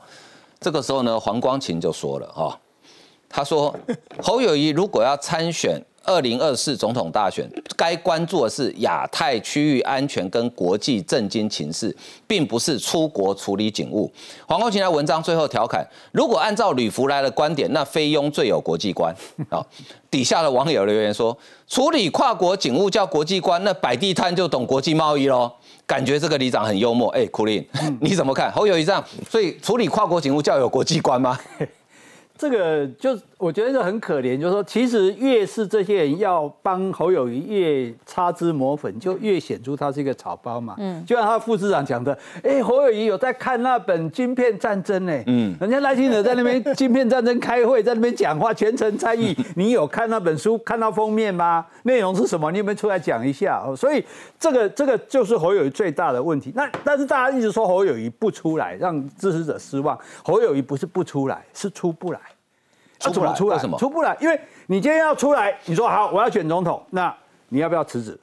[0.60, 2.60] 这个时候呢，黄光琴就说了哈，
[3.30, 3.74] 他说
[4.22, 5.82] 侯友谊如果要参选。
[6.08, 14.10] 二零二四总统大选，该关注的是亚太区域安全跟国际政经情势，并不是出国处理警务。
[14.48, 19.14] 黄国琴的文章最后调侃：如果按照吕福来的观点，那菲佣最有国际观
[19.50, 19.62] 啊。
[20.10, 25.52] 底下的网友留言说：处理跨国警务叫国际观，那摆地摊就懂国际贸易喽。
[25.86, 27.10] 感觉这个里长很幽默。
[27.10, 27.66] 哎，苦林，
[28.00, 28.50] 你怎么看？
[28.54, 31.38] 侯友谊这样，所以处理跨国警务叫有国际观吗？
[32.38, 40.76] 这个就我觉得这很可怜，就是说，其实越是这些人要帮侯友谊越擦脂抹粉，就越显出他是一个草包嘛。
[40.78, 45.24] 嗯，就像他副市长讲的，哎，侯友谊有在看那本《晶片战争》呢。
[45.26, 49.36] 嗯， 人家赖清德在那边《晶片战争》开会，在那边讲话，全程参与。
[49.56, 51.66] 你有看那本书，看到封面吗？
[51.84, 52.52] 内容是什么？
[52.52, 53.64] 你有没有出来讲一下？
[53.66, 54.04] 哦，所以
[54.40, 56.52] 这个这个就是侯友谊最大的问题。
[56.56, 59.98] 那但是大家一直说侯友谊不出来，让支持者失望。
[60.24, 62.20] 侯友谊不是不出来，是出不来。
[63.00, 63.34] 出不来？
[63.34, 63.78] 出来什么？
[63.78, 67.14] 出不来，因为你今天要出来，你说好，我要选总统，那
[67.50, 68.20] 你要不要辞职？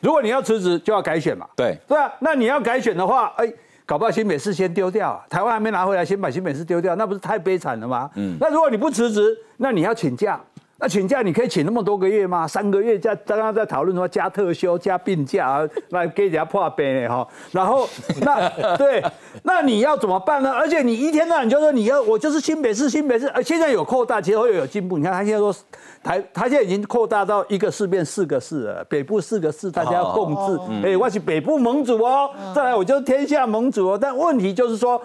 [0.00, 1.46] 如果你要辞职，就要改选嘛。
[1.56, 2.12] 对，对啊。
[2.18, 3.50] 那你要改选的话，哎，
[3.86, 8.10] 搞不好新北市先丢掉，台湾还没拿回来，先把新北市丢掉，那不是太悲惨了吗？
[8.16, 8.36] 嗯。
[8.38, 10.38] 那如果你不辞职，那你要请假。
[10.76, 12.48] 那请假你可以请那么多个月吗？
[12.48, 17.26] 三个月加刚刚在讨论说加特休加病假，来给人家破病呢哈。
[17.52, 17.88] 然后
[18.22, 19.02] 那 对，
[19.44, 20.52] 那你要怎么办呢？
[20.52, 24.98] 而且你一天到晚就说你要我就是新北市新北市，呃现在有扩大，其实会有进步。
[24.98, 25.54] 你看他现在说
[26.02, 30.86] 台，他现在已经扩大到一个市变四个市了，北部四个市大家要共治。
[30.88, 33.98] 哎，我是北部盟主哦，再来我就是天下盟主哦。
[33.98, 35.00] 但问题就是说。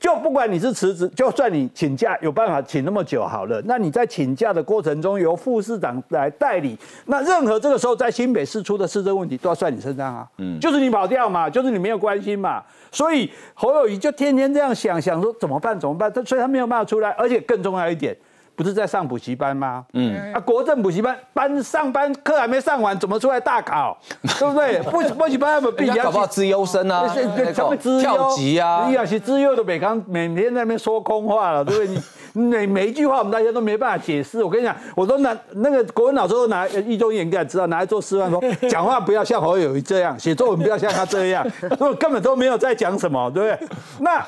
[0.00, 18.16] 就不管你是辞职，就算你请假有办法请那么久好了，那你在请假的过程中由副市长来代理，那任何这个时候在新北市出的市政问题都要算你身上啊，嗯，就是你跑掉嘛，就是你没有关心嘛，所以侯友谊就天天这样想想说怎么办怎么办，所以他没有办法出来，而且更重要一点。
[18.60, 19.86] 不是在上补习班吗？
[19.94, 23.96] 嗯，啊，国政补习班班上班课还没上完，怎么出来大考？
[24.38, 24.78] 对不对？
[24.82, 27.08] 补补习班他们必须要考资优生啊，
[27.56, 31.94] 他们资跳级啊，你要是资优的北康，每天在那边说空话了，对不对？
[31.94, 32.02] 你
[32.46, 34.44] 每每一句话我们大家都没办法解释。
[34.44, 41.44] 我跟你讲，我都拿那个国文老师都拿一中言给他知道，拿来做示范，说讲话不要像侯友谊这样，写作文不要像他这样，
[41.98, 43.68] 根本都没有在讲什么，对不对？
[44.00, 44.24] 那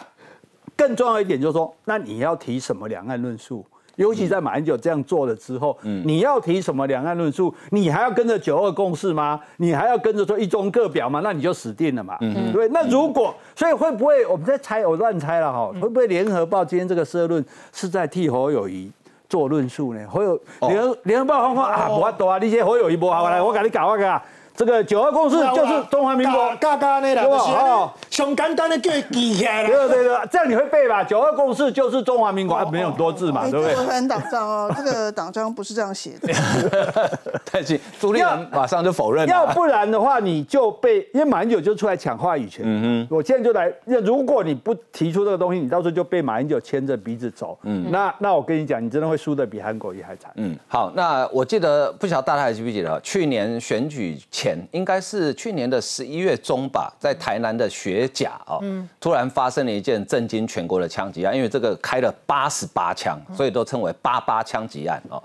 [0.77, 3.65] 更重要一点就是说，那你要提什么两岸论述？
[3.97, 7.55] 尤其在马英九这样做了之后，你要提什么两岸论述？
[7.71, 9.39] 你还要跟着九二共识吗？
[9.59, 11.21] 你还要跟着说一中各表吗？
[11.23, 12.17] 那你就死定了嘛。
[12.53, 15.71] 对，那如果所以会不会我们在猜，我乱猜了哈？
[15.81, 18.91] 会不会联合报今天这个社论是在替侯友谊
[19.29, 20.01] 做论述呢？
[20.09, 24.23] 侯友联联合报方啊，我多啊，你些侯友谊不好来，我给你搞个。
[24.55, 29.69] 这个九二共识就是中华民国，嘎嘎那啦，哦，熊简单的叫记起来了。
[29.69, 31.03] 对对对，这样你会背吧？
[31.03, 33.75] 九二共识就是中华民国，没有多字嘛，对不对？
[33.75, 36.33] 这个党章哦， 这个党章不是这样写的。
[37.51, 39.27] 但是朱立伦马上就否认。
[39.27, 42.63] 要不然的话，你就被因为马英九就出来抢话语权。
[42.67, 43.73] 嗯哼，我现在就来，
[44.05, 47.59] 如果你不提出这个东西，你到时候就被马英九牵着鼻子走。
[47.63, 50.31] 嗯，那那我跟你讲，你真的会输的比韩国瑜还惨。
[50.37, 54.19] 嗯，好，那我记得不晓得大家还记不记得，去年选举。
[54.31, 54.42] 前
[54.73, 58.61] 应该是去年的十一月中吧，在台南的学甲哦，
[58.99, 65.23] 突然发生了一件震惊全国的枪击案，因为这个开了八十八枪，所以都称为八八枪击案哦。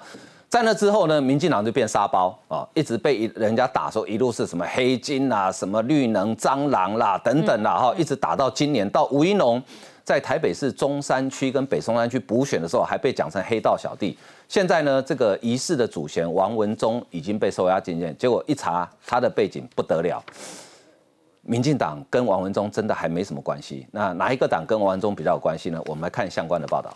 [0.49, 9.61] 在那之后呢，民进党就变沙包啊，一直被人家打说一路是什么黑金啊，什么绿能蟑螂啦等等啦哈，一直打到今年到吴一农
[10.05, 14.17] 在台北市中山区跟北松山区补选的时候，还被讲成黑道小弟。
[14.47, 20.23] 现在呢，这个疑似的主嫌王文忠已经被收押进监，结果一查他的背景不得了，
[21.41, 23.85] 民进党跟王文忠真的还没什么关系。
[23.91, 25.81] 那哪一个党跟王文忠比较有关系呢？
[25.85, 26.95] 我们来看相关的报道。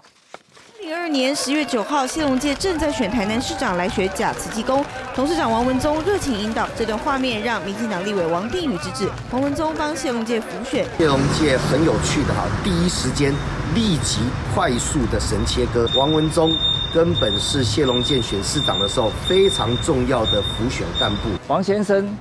[0.80, 4.84] 零二年十月九号，谢龙介正在选台南市长来学假慈济公，
[5.14, 10.86] 董事长王文忠热情引导，这段画面让民进党立委王定宇之指王文忠帮谢龙介辅选。
[10.98, 13.34] 谢龙介很有趣的哈，第一时间
[13.76, 14.22] 立即
[14.56, 16.52] 快速的神切割，王文忠。
[16.94, 21.30] 根本是谢龙健选市长的时候非常重要的辅选干部。
[21.48, 22.14] 王先生，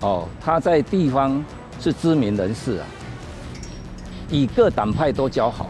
[0.00, 1.44] 哦，他在地方
[1.80, 2.86] 是知名人士啊，
[4.28, 5.68] 以各党派都交好，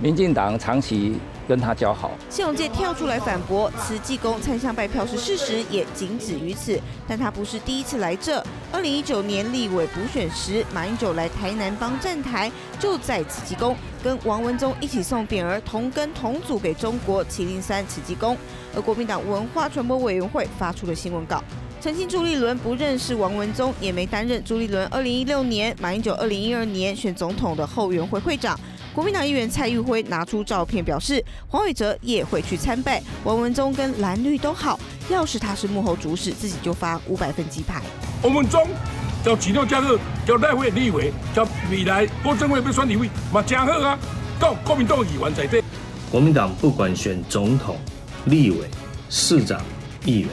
[0.00, 1.16] 民进党长期。
[1.48, 6.80] 跟他交好，谢龙介跳出来反驳，慈济公参香拜票是事实，也仅止于此。
[7.06, 8.42] 但他不是第一次来这。
[8.70, 18.36] 二零一九年立委补选时，马英九来台南帮站台，就在慈济宫跟王文宗一起送匾额，同根同组给中国麒麟山慈济宫。
[18.74, 21.42] 而国民党文化传播委员会发出了新闻稿，
[21.80, 28.58] 澄清朱立伦不认识王文宗，也没担任朱立伦二零一六年、马英九二零一二年选总统的后援会会长。
[28.94, 34.78] 国民党议员蔡玉辉拿出照片表示，黄伟哲也会去参拜，王文忠跟蓝绿都好。
[35.08, 37.82] 要是他是幕后主使，自己就发五百份鸡排。
[38.22, 38.66] 王文忠
[39.24, 43.96] 叫指定加入，叫赖会立委，叫未来郭正伟被选立委，嘛真好啊！
[44.40, 45.62] 到国民党议员在
[46.10, 47.76] 国民党不管选总统、
[48.24, 48.68] 立委、
[49.08, 49.60] 市长、
[50.04, 50.28] 议员，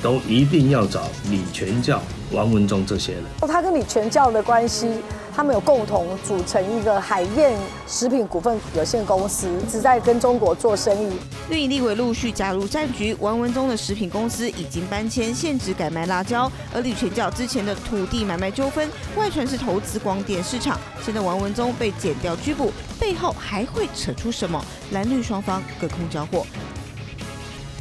[0.00, 3.24] 都一定要找李全教、王文忠这些人。
[3.48, 4.88] 他跟李全教的关系，
[5.34, 11.16] 他们有共同组成一个海燕食品股份有限公司，一直在跟中国做生意。
[11.48, 24.62] 绿营立委陆续加入战局，王文忠的食品公司已经搬迁，限制改卖辣椒，而李全教之前的土地买卖纠纷，外传是投资光电市场，现在王文忠被剪掉拘捕，背后还会扯出什么？
[24.92, 26.44] 蓝绿双方隔空交火。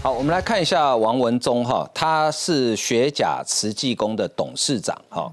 [0.02, 5.30] 好，我们来看一下王文忠哈，他是学甲慈济宫的董事长哈。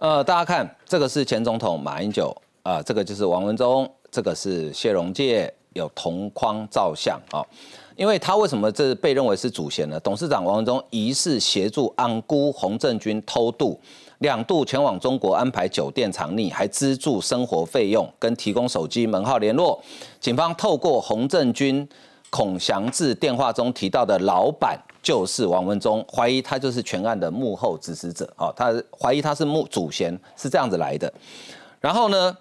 [0.00, 7.44] 呃，大家看这个是前总统马英九啊，这个就是王文忠，这个是谢荣介，有同框照相啊。
[7.96, 10.00] 因为他为什么这被认为是主嫌呢？
[10.00, 13.78] 董事长王文忠疑似协助安姑洪正军偷渡，
[14.20, 19.78] 两度前往中国安排酒店藏匿，还资助生活费用跟提供手机门号联络。
[20.18, 21.86] 警方透过洪正军。
[22.32, 28.28] 孔祥志电话中提到的老板就是王文忠，怀疑他就是全案的幕后指使者。
[28.36, 31.12] 哦，他怀疑他是幕祖先，是这样子来的。
[31.80, 32.36] 然后呢，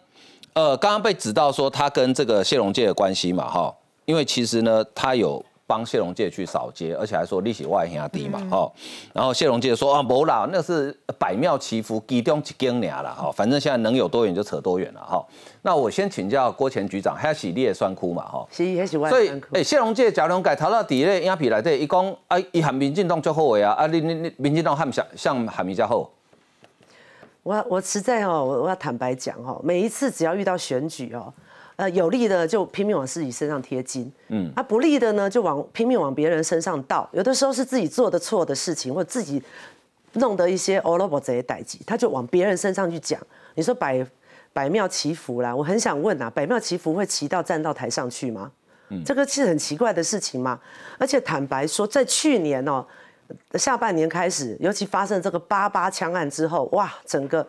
[0.53, 3.73] 呃，刚刚被指到说他跟这个谢龙介的关系嘛，哈，
[4.05, 5.43] 因为其实呢，他有。
[5.69, 8.71] 帮谢龙介去扫街，而且还说利息外很低嘛，哦，
[9.13, 15.23] 然后谢龙介说啊，不啦，那是百庙祈福，其中一间俩了，哈，反正现在能有多远就扯多远了，哈。
[15.61, 18.47] 那我先请教郭前局长，还是你也算哭嘛，哈？
[18.51, 26.09] 是，也是我所以，哎，谢龙介假如改逃到底咧，影皮来对，一讲啊，一喊民进党最好呀，啊，你你你民进党喊像像喊比较好。
[27.43, 31.31] 我我实在哦，我我要坦白讲哦，每一次只要遇到选举哦。
[31.79, 37.07] 呃，有利的就拼命往自己身上贴金，嗯，啊，不利的呢就往拼命往别人身上倒。
[37.13, 39.41] 有的时候是自己做的错的事情，或自己
[40.15, 43.17] 弄得一些欧罗伯这些代际，他就往别人身上去讲。
[43.55, 44.05] 你说百
[44.51, 48.51] 百庙祈福啦，我很想问啊，百庙祈福会祈到站到台上去吗？
[48.89, 50.59] 嗯，这个是很奇怪的事情嘛？
[50.97, 52.85] 而且坦白说，在去年哦
[53.53, 57.47] 下半年开始，尤其发生这个八八枪案之后，哇，整个。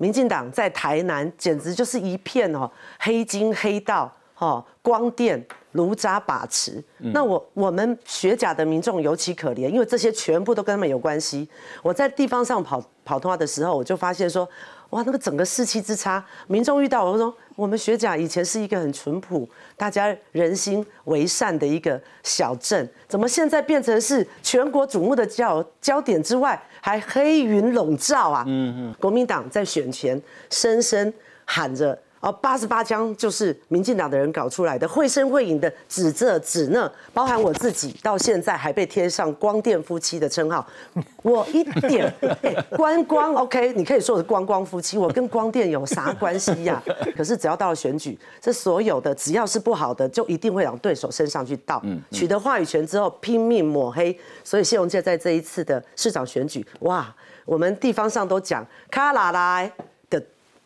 [0.00, 6.82] 民进党在台南简直就是一片哦黑金黑道，哦光电炉渣把持。
[7.12, 11.46] 那我我们学甲的民众尤其可怜，因为这些全部都跟他们有关系。
[11.82, 14.48] 我在地方上跑跑通话的时候，我就发现说。
[14.90, 19.46] 哇，那个整个士气之差，民众遇到我说，我们学甲以前是一个很淳朴、
[19.76, 28.44] 大家人心为善的一个小镇，怎么现在变成是全国瞩目的焦焦点之外，还黑云笼罩啊？
[28.46, 30.18] 嗯嗯，国民党在选前
[30.48, 31.12] 深深
[31.44, 31.98] 喊着。
[32.20, 40.66] 哦，八十八枪就是民进党的人搞出来的，绘声绘影的指这指那，包含我自己，到现在还被贴上光电夫妻的称号。
[41.22, 42.12] 我一点
[42.76, 46.82] 观光 OK，你可以说我是观光夫妻，我跟光电有啥关系呀？
[47.16, 51.82] 可是只要到了选举，这所有的只要是不好的，就一定会往对手身上去倒。
[52.10, 54.14] 取得话语权之后，拼命抹黑。
[54.44, 57.14] 所以谢龙介在这一次的市长选举，哇，
[57.46, 59.72] 我们地方上都讲卡拉来。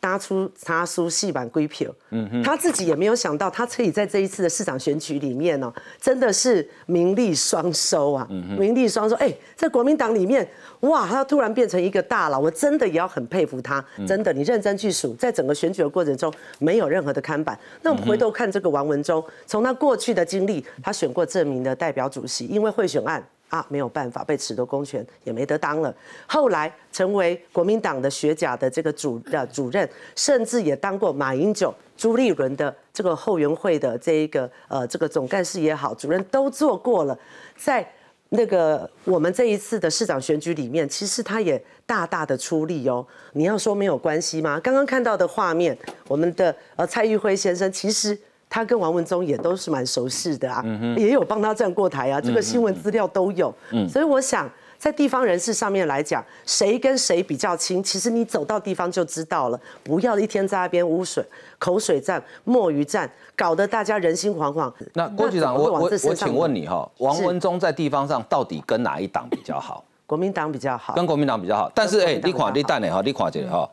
[0.05, 9.17] 拿出他书戏版归票，嗯哼，他自己也没有想到，他可以在这一次的市长选举里面哦，真的是名利双收啊，名利双收。
[9.17, 10.47] 哎，在国民党里面，
[10.81, 13.83] 哇，他突然变成一个大佬，我真的也要很佩服他。
[14.07, 17.59] 真的，你认真去数，在整个选举的过程中，没有任何的看板。
[17.81, 23.27] 那我们回头看这个王文忠，从他过去的经历，他选过证明的代表主席，因为贿选案。
[23.55, 25.95] 啊，没有办法被褫夺公权，也没得当了。
[26.27, 37.17] 后来成为国民党的学甲的这个主的主任，甚至也当过马英九、朱立伦的这个后援会的这一个呃这个总干事也好，主任都做过了。
[37.57, 37.89] 在
[38.31, 43.07] 那个我们这一次的市长选举里面，其实他也大大的出力哦。
[43.35, 44.59] 你要说没有关系吗？
[44.59, 48.19] 刚刚看到的画面，我们的呃蔡玉辉先生其实。
[48.55, 50.65] 他跟王文忠也都是蛮熟悉的啊，
[50.97, 53.53] 也有帮他站过台啊，这个新闻资料都有。
[53.73, 59.61] 嗯所以我想，在地方人士上面来讲，谁跟谁比较亲，其实你走到地方就知道了。
[59.83, 61.27] 不要一天在那边污水、
[61.59, 64.73] 口水战、墨鱼战，搞得大家人心惶惶。
[64.93, 69.83] 那郭局长，我我我请问你哈，王文忠在地方上到底跟哪一党比较好？
[70.07, 71.69] 国民党比较好，跟国民党比较好。
[71.75, 73.69] 但是哎，你看你等呢哈，你看这个哈。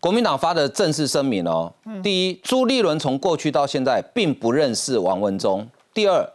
[0.00, 1.70] 国民党发的正式声明哦，
[2.02, 5.60] 第一，朱立伦从过去到现在并不认识王文忠；
[5.92, 6.26] 第二，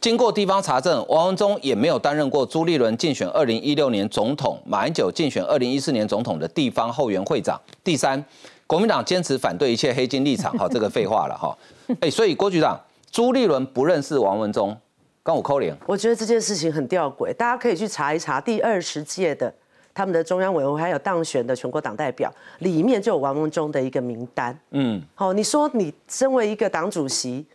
[0.00, 8.22] 经过地方查证，王文忠也没有担任过朱立伦竞选二零一六年总统、马英九竞选二零一四年总统的地方后援会长；第三，
[8.66, 11.56] 国民党坚持反对一切黑金立场，好，这个废话了哈。
[12.02, 12.76] 哎，所以郭局长，
[13.12, 14.76] 朱立伦不认识王文忠，
[15.22, 15.76] 跟我扣脸。
[15.86, 19.54] 我觉得这件事情很吊诡，大家可以去查一查第二十届的。
[19.96, 24.54] 他们的中央委员会还有当选的全国党代表，里面就有王文忠的一个名单。
[24.72, 27.46] 嗯，好，你说你身为一个党主席，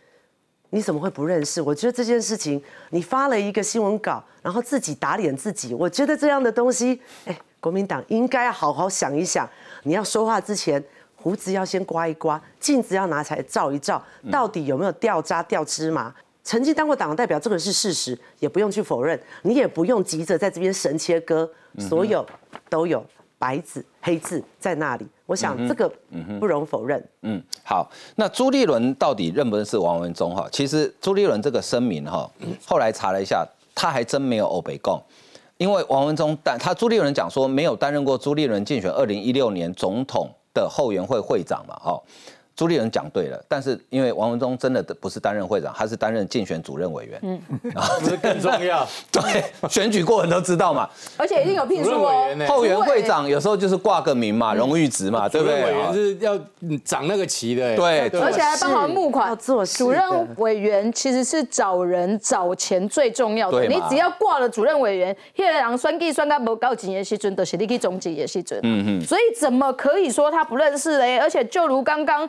[0.70, 1.62] 你怎么会不认识？
[1.62, 9.48] 我觉得这件事情，你发了一个新闻稿，然后自己打脸自己，我觉得这样的东西，哎，国民党应该要好好想一想，
[9.84, 10.82] 你要说话之前，
[11.14, 16.12] 胡子要先刮一刮，镜子要拿起来照一照，到底有没有掉渣掉芝麻？
[16.44, 22.26] 曾经当过党代表，这个是事实，也不用去否认，你也不用急着在这边神切割，所有
[22.68, 23.04] 都有
[23.38, 25.06] 白纸黑字在那里。
[25.26, 25.90] 我想这个
[26.40, 27.02] 不容否认。
[27.22, 30.34] 嗯，好，那朱立伦到底认不认识王文忠？
[30.34, 32.28] 哈，其实朱立伦这个声明哈，
[32.66, 35.00] 后来查了一下，他还真没有欧北共，
[35.58, 42.02] 因为王文忠担他朱立伦讲说没有担任过朱立伦竞选二零一六年总统的后援会会长嘛，哈。
[42.54, 47.40] 朱立伦讲对了，但是因为王文忠真的不是担任会长，他是担任竞选主任委员，嗯，
[47.74, 48.86] 然后这更重要。
[49.10, 52.28] 对，选举过程都知道嘛，而且一定有聘书哦。
[52.46, 55.64] 后援会长有时候就是挂个名嘛，荣誉职嘛，对不对？
[55.64, 56.38] 委员是要
[56.84, 59.34] 掌那个旗的，对，而且还帮忙募款。
[59.38, 60.02] 做主任
[60.36, 71.18] 委员其实是找人找钱最重要的，你只要挂了主任委员，现在人算计算到不高级也是准，都是你去总结的时准，嗯嗯，所以怎么可以说他不认识嘞？
[71.18, 72.28] 而且就如刚刚。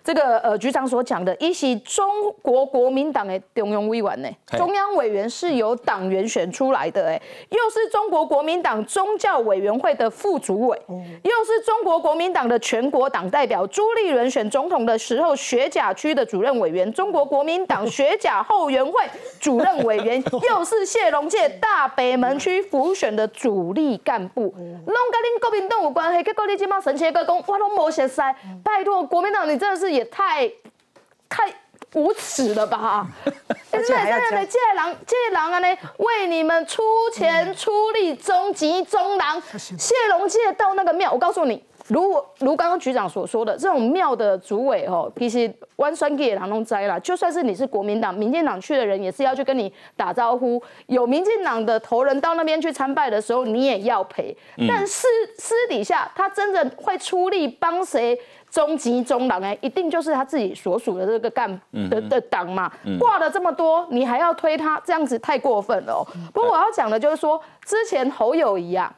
[0.03, 19.03] 这个呃局长所讲的，一席中国国民党的中央委员呢，中央委员是由党员选出来的，哎，又是中国国民党宗教委员会的副主委，又是中国国民党的全国党代表朱立伦选总统的时候学甲区的主任委员，中国国民党 学甲后援会
[19.39, 28.19] 主任委员， 又是谢龙介大北门区辅选的主力干部，拢跟恁国民党有关系，结果你今麦神奇个讲，我都无熟悉，
[28.63, 29.90] 拜托国民党，你真的是。
[29.91, 30.47] 也太
[31.27, 31.53] 太
[31.93, 33.07] 无耻了吧！
[33.71, 35.59] 而且还要借狼借狼啊！
[35.59, 36.81] 呢为你们出
[37.13, 46.99] 钱出力，终极中狼谢龙介到那个庙，我告诉你，如如刚刚局长所说的，这种庙的主委哦，其实弯酸给狼弄栽了。
[46.99, 50.61] 就算是你是国民党、民进党去的人，也是要去跟你打招呼。
[50.87, 54.35] 有民进党的头人到那边去参拜的时候，你也要陪。
[54.67, 58.19] 但私私底下，他真的会出力帮谁？
[58.51, 61.49] 中级中党哎，一定就是他自己所属的这个干
[61.89, 66.03] 的的党嘛，挂了这么多，你还要推他，这样子太过分了哦。
[66.33, 68.93] 不过我要讲的就是说，之前侯友谊啊，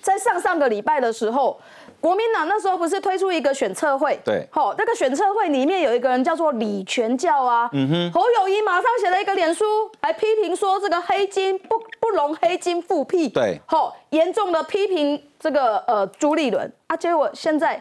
[0.00, 1.60] 在上上个礼拜的时候，
[2.00, 9.64] 国民党那时候不是推出一个选测会，对，好，那个选测会里面有一个人叫做李全教啊，嗯哼，侯友谊马上写了一个脸书
[10.00, 16.68] 来批评说这个黑金不不容黑金复辟，对，好，严重的批评这个呃朱立伦。
[16.88, 17.80] 啊，结果现在。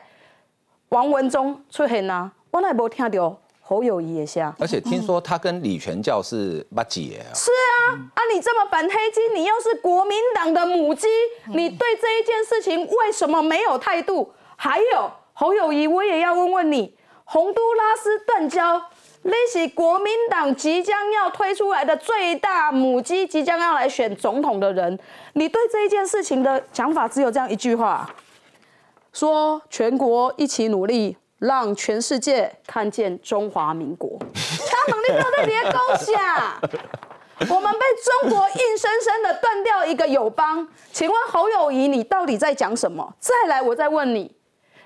[0.91, 4.53] 王文忠出现啊，我那无听到侯友谊的声。
[4.59, 7.31] 而且听说他跟李全教是八姐啊。
[7.33, 11.07] 是啊，啊你这么反黑金，你又是国民党的母鸡，
[11.47, 14.33] 你对这一件事情为什么没有态度？
[14.57, 18.83] 还有侯友谊，我也要问问你，洪都拉斯断交，
[19.21, 24.99] 那是国民党即将要推出来的最大母鸡，即将要来选总统的人，
[25.35, 28.13] 你对这一件事情的想法只有这样一句话。
[29.13, 34.17] 说全国一起努力，让全世界看见中华民国。
[34.33, 36.59] 他们那个在连高下，
[37.49, 37.79] 我们被
[38.21, 40.67] 中国硬生生的断掉一个友邦。
[40.91, 43.13] 请问侯友谊，你到底在讲什么？
[43.19, 44.33] 再来，我再问你，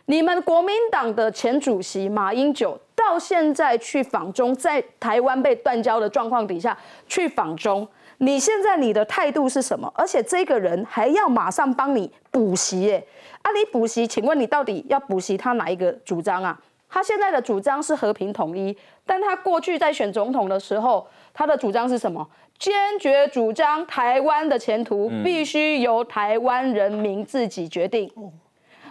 [0.05, 9.91] 你们国民党的前主席马英九到现在去访中，在台湾被断交的状况底下去访中，你现在你的态度是什么？
[9.95, 13.07] 而且这个人还要马上帮你补习耶？
[13.45, 16.59] 阿里补习，请问你到底要补习他哪一个主张啊？
[16.89, 18.75] 他现在的主张是和平统一，
[19.05, 22.27] 但他过去在选总统的时候，他的主张是什么？
[22.57, 28.11] 坚决主张台湾的前途必须由台湾人民自己决定。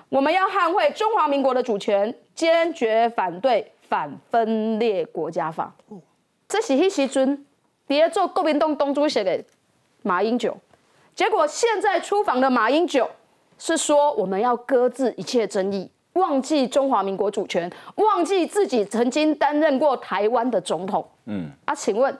[0.08, 5.74] 我们要捍卫中华民国的主权，坚决反对反分裂国家法。
[6.46, 7.44] 这是迄时阵
[7.88, 9.42] 别做国民党东主席的
[10.02, 10.56] 马英九，
[11.12, 13.10] 结果现在出访的马英九。
[13.66, 21.02] 是说我们要搁置一切争议，忘记中华民国主权，忘记自己曾经担任过台湾的总统。
[21.24, 22.14] 嗯，啊，请问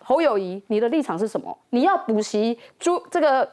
[0.00, 1.56] 侯友谊，你的立场是什么？
[1.70, 3.48] 你要补习朱这个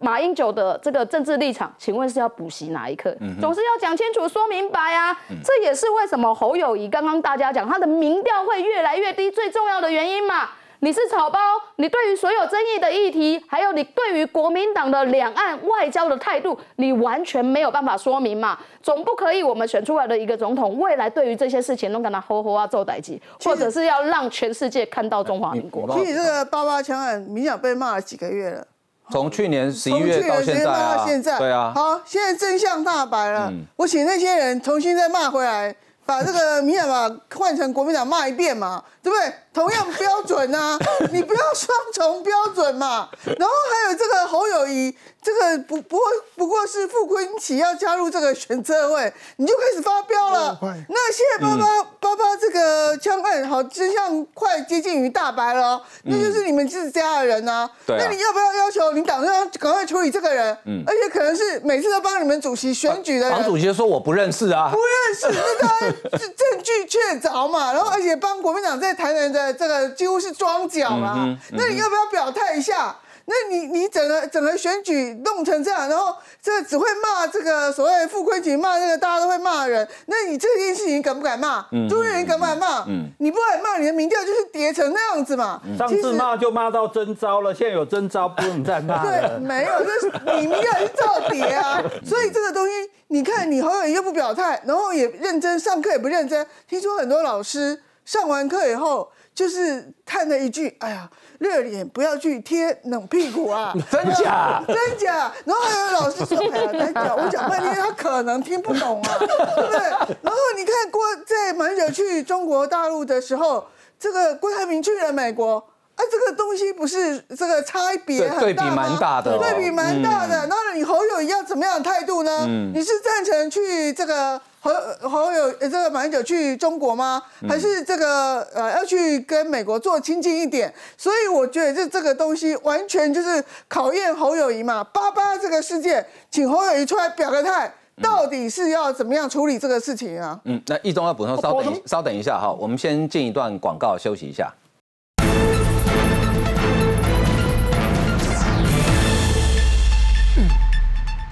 [0.00, 1.74] 马英九的这个政治立场？
[1.78, 3.10] 请问是要补习哪一课？
[3.40, 5.18] 总是要讲清楚、说明白啊！
[5.42, 10.50] 这也是为什么侯友谊刚刚大家讲他的民调会越来越低最重要的原因嘛。
[10.84, 11.38] 你是草包，
[11.76, 18.58] 你对于所有争议的议题，还有你对于国民党的两岸外交的态度，你完全没有办法说明嘛？
[18.82, 25.88] 总不可以我们选出来的一个总统，未来对于这些事情都跟他吼吼啊做代际，或者是要让全世界看到中华民国。
[25.96, 28.66] 其实这个八八枪案，民想被骂了几个月了，
[29.08, 31.72] 从去年十一月到现在，现在，对啊。
[31.72, 35.72] 好，现在真相大白了，我请那些人重新再骂回来。
[36.04, 39.32] 把这个民进党换成国民党骂一遍嘛，对不对？
[39.52, 40.78] 同样标准啊，
[41.12, 43.08] 你不要双重标准嘛。
[43.24, 50.58] 然后还有这个侯友谊，这个不不过不过是傅昆萁要加入这个选测会，你就开始发飙了。
[50.88, 57.68] 那现在八八八八这个枪案，好，真相快接近于大白了，那就是你们自家的人呐。
[57.86, 60.56] 那你要不要要求你党中央赶快处理这个人？
[60.64, 63.30] 嗯，而且可能是每次都帮你们主席选举的人。
[63.30, 65.78] 党主席说我不认识啊，不认识，那他
[66.16, 67.72] 证证据确凿嘛。
[67.72, 71.34] 然后 而且帮国民党在台南的这个几乎是装脚啦。
[71.52, 72.94] 那你要不要表态一下？
[73.24, 76.12] 那你你整个整个选举弄成这样，然后
[76.42, 81.64] 这个只会骂这个所谓傅昆萁，骂这个大家都会骂的人，那你这件事情敢不敢骂？
[81.88, 82.84] 朱立伦敢不敢骂？
[83.18, 85.62] 你不敢骂，你的民调就是跌成那样子嘛。
[85.78, 91.80] 上次骂就骂到真招了，现在有真招不用再骂对， 没有，就是你民调是照跌啊。
[92.04, 92.72] 所以这个东西，
[93.06, 101.10] 你看你侯友又不表态，然后也认真上课也不认真，听说很多老师上完课以后就是叹了一句：“哎呀。”
[101.42, 103.74] 热脸不要去贴冷屁股啊！
[103.90, 104.62] 真假？
[104.64, 105.28] 真假？
[105.44, 109.80] 然后还有老师说：“哎呀，他讲我讲半天，他可能听不懂啊，对不对？”
[110.22, 113.66] 然后你看郭在马英九去中国大陆的时候，
[113.98, 120.46] 这个郭台铭去了美国，啊，这个东西不是这个差别很大对比蛮大的，对比蛮大的。
[120.48, 122.46] 那你侯友谊要怎么样的态度呢？
[122.74, 124.40] 你是赞成去这个？
[124.62, 124.70] 侯
[125.10, 127.20] 侯友这个马英九去中国吗？
[127.48, 130.72] 还是这个呃要去跟美国做亲近一点？
[130.96, 134.84] 所以我觉得这这个东西完全就是考验侯友谊嘛。
[134.84, 140.38] 八八这个事件，请侯友谊出来表个态，到底是要怎么样处理这个事情啊？
[140.44, 144.48] 嗯，那易中要补充，稍等稍等一下哈，我们先进一段广告休息一下。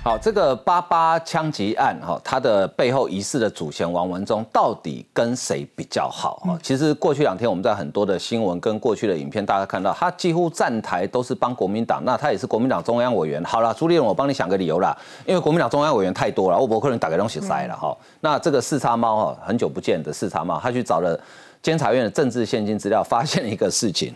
[0.02, 6.58] 好，这个八八枪击案哈，它的背后疑似的主嫌王文忠到底跟谁比较好哈？
[6.62, 13.44] 其实过去两天我们在很多的新闻跟过去的影片，大家看到他几乎站台都是帮国民党，那他也是国民党中央委员。
[13.44, 14.96] 好了，朱立伦，我帮你想个理由啦，
[15.26, 17.94] 因为国民党中央委员太多了，我不可能打开东西塞了哈。
[18.20, 21.20] 那这个四叉猫哈，很久不见的四叉猫，他去找了
[21.60, 24.14] 监察院的政治现金资料，发现了一个事情，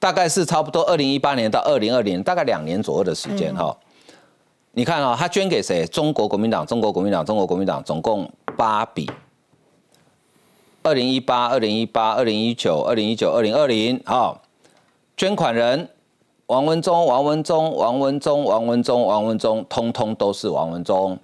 [0.00, 3.72] 大概是差不多二零一八年到二零二零，大概两年左右的时间哈。
[4.76, 5.86] 你看啊，他捐给谁？
[5.86, 9.08] 中国国民党、中国国民党、中国国民党，总共八笔。
[10.82, 14.42] 二零一八、二零一八、二零一九、二零一九、二零二零，好，
[15.16, 15.88] 捐款人
[16.46, 21.16] 王文忠、王文忠、王文忠、王文忠、王文忠，通通都是王文忠。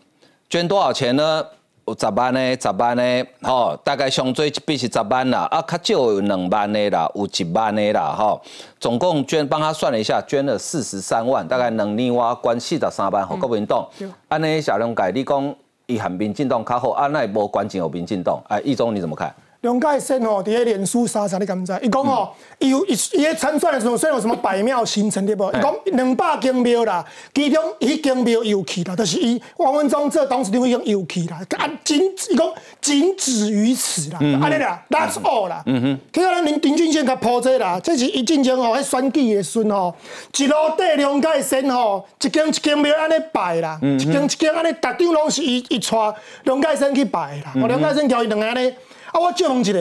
[0.49, 1.45] 捐多少钱呢？
[1.91, 8.41] 有十万的，十万的，吼，大概上最一笔是十万啦，啊，较少有两万的啦，有一万的啦，吼，
[8.79, 13.85] 总共捐帮他算了一下，捐了四十三万，大概两年我捐四十三万，互国民党。
[14.29, 15.55] 安尼小龙改，你讲
[15.87, 19.35] 伊含民进党较好，安奈无捐钱互民进党，哎，易中你怎么看？
[19.63, 21.79] 梁介生吼，伫咧脸书啥啥，你敢知？
[21.83, 25.51] 伊讲吼，伊有伊伊咧参选的时候，虽然有什么百庙行程对无？
[25.51, 27.05] 伊讲两百间庙啦，
[27.35, 32.01] 其中一间庙有去啦，就是伊王文忠这当时就会用有去啦，啊，仅
[32.31, 32.51] 伊讲
[32.81, 35.63] 仅止于此啦，安尼啦，That's all 啦。
[35.67, 39.95] 嗯哼，去到咱林林俊宪甲铺这啦，这是伊进前吼，迄选举的时吼，
[40.39, 48.73] 一路缀梁介生吼，一间一间庙安尼拜啦，一间一间安尼，逐张拢是伊伊带梁介生去拜啦，梁介生交伊两个安尼。
[49.13, 49.73] 啊，我借问一下，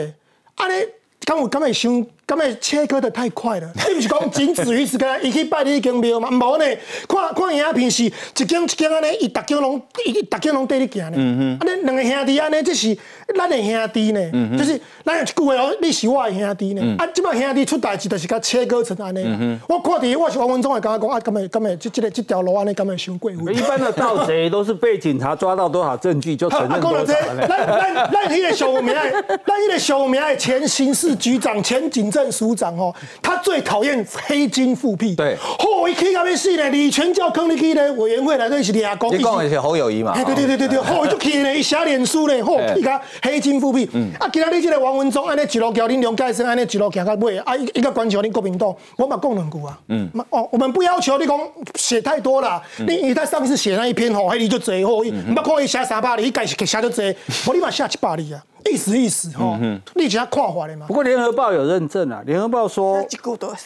[0.55, 0.87] 安尼，
[1.25, 2.05] 敢有敢会想？
[2.29, 6.29] 咁咪切割得太快了， 你毋是讲仅止于此，干伊去拜你间庙嘛？
[6.45, 6.65] 无呢，
[7.07, 8.11] 看看影片是一
[8.45, 11.17] 间一间安尼，伊逐间拢伊逐间拢缀你行呢。
[11.17, 12.95] 嗯哼，安尼两个兄弟安尼，这是
[13.35, 14.19] 咱的兄弟呢。
[14.33, 16.95] 嗯就是咱有一句话哦，你是我的兄弟呢。
[16.99, 19.23] 啊，即摆兄弟出代志，就是甲切割成安尼。
[19.25, 23.55] 嗯我看伫我是王文忠，会感觉讲啊，咁诶咁诶即即个即条路安尼，咁诶伤过分。
[23.57, 27.03] 一般的盗贼都是被警察抓到多少证据就承认 多少。
[27.05, 32.18] 咱咱咱迄个小名，咱迄个小名前刑事局长、前警政。
[32.31, 35.15] 署长哦，他最讨厌黑金复辟。
[35.15, 39.15] 对，后一去到要死呢，李全教坑你去呢，委员会来都是俩公。
[39.15, 40.13] 你讲的是侯友谊嘛？
[40.13, 43.89] 对对对对对，后就去呢，一写脸书呢，后一个黑金复辟。
[43.93, 49.79] 嗯，啊，今仔日这个王文忠安尼一路叫恁梁介生安尼一路行到尾，啊，一个关求恁国民党，我嘛讲两句啊。
[49.87, 51.39] 嗯，哦，我们不要求你讲
[51.75, 57.15] 写太多了，你你在上次写那一篇吼，黑你就最后，唔要看伊写三百字，伊该是写就多，
[57.45, 58.41] 我立马写七百字啊。
[58.71, 59.57] 意思意思哈，
[59.95, 60.85] 立即他跨华的嘛。
[60.87, 63.03] 不过联合报有认证啊，联合报说，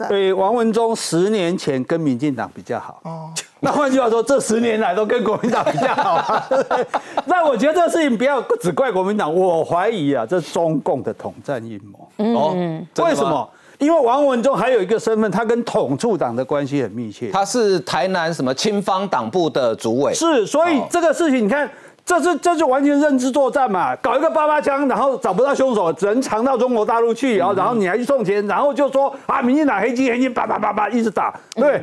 [0.08, 2.99] 对王文忠十年前跟民进党比较好。
[3.04, 3.30] 哦，
[3.60, 6.43] 那换句话说，这十年来都跟国民党比较好。
[7.26, 12.10] 那我觉得这个事情不要只怪国民党，我怀疑啊，这是中共的统战阴谋。
[12.36, 12.56] 哦，
[13.04, 13.49] 为什么？
[13.80, 17.30] 因为王文忠还有一个身份，他跟统促党的关系很密切。
[17.32, 20.14] 他是台南什么青方党部的主委。
[20.14, 21.70] 是，所以这个事情你看。
[22.06, 31.82] 这是这就完全认知作战嘛，搞一个八八枪，然后找不到凶手，只能藏到中国大陆去，然后然后你还去送钱，然后就说啊，民进党黑金黑金，叭叭叭叭一直打，对。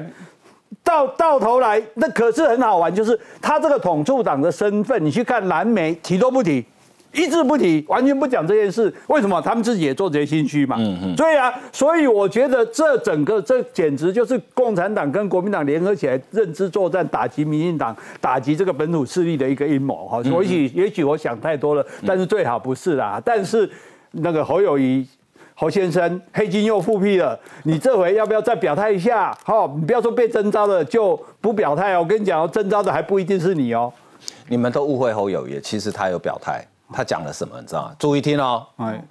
[0.83, 6.65] 到到头来，那可是很好玩，就是他这个统促党的身份，你去看蓝媒提都不提，
[7.13, 8.93] 一字不提，完全不讲这件事。
[9.09, 9.41] 为什么？
[9.41, 10.77] 他们自己也做这些心虚嘛。
[10.79, 11.17] 嗯嗯。
[11.17, 20.23] 对啊，所以我觉得这整个这简直就是共产党跟国民党联合起来认知作战，打击民进党，打击这个本土势力的一个阴谋哈。
[20.23, 23.21] 所以也许我想太多了，但是最好不是啦。
[23.25, 23.69] 但是
[24.13, 25.07] 那个侯友谊。
[25.53, 29.37] 侯先生，黑金又复辟了，你这回要不要再表态一下？
[29.45, 31.99] 好，你不要说被征召的就不表态哦。
[31.99, 33.93] 我跟你讲哦，征召的还不一定是你哦。
[34.49, 37.61] 你们都误会侯友谊，其实他有表态，他讲了什么？
[37.61, 37.93] 你知道吗？
[37.99, 38.67] 注意听哦。
[38.77, 39.03] 哎，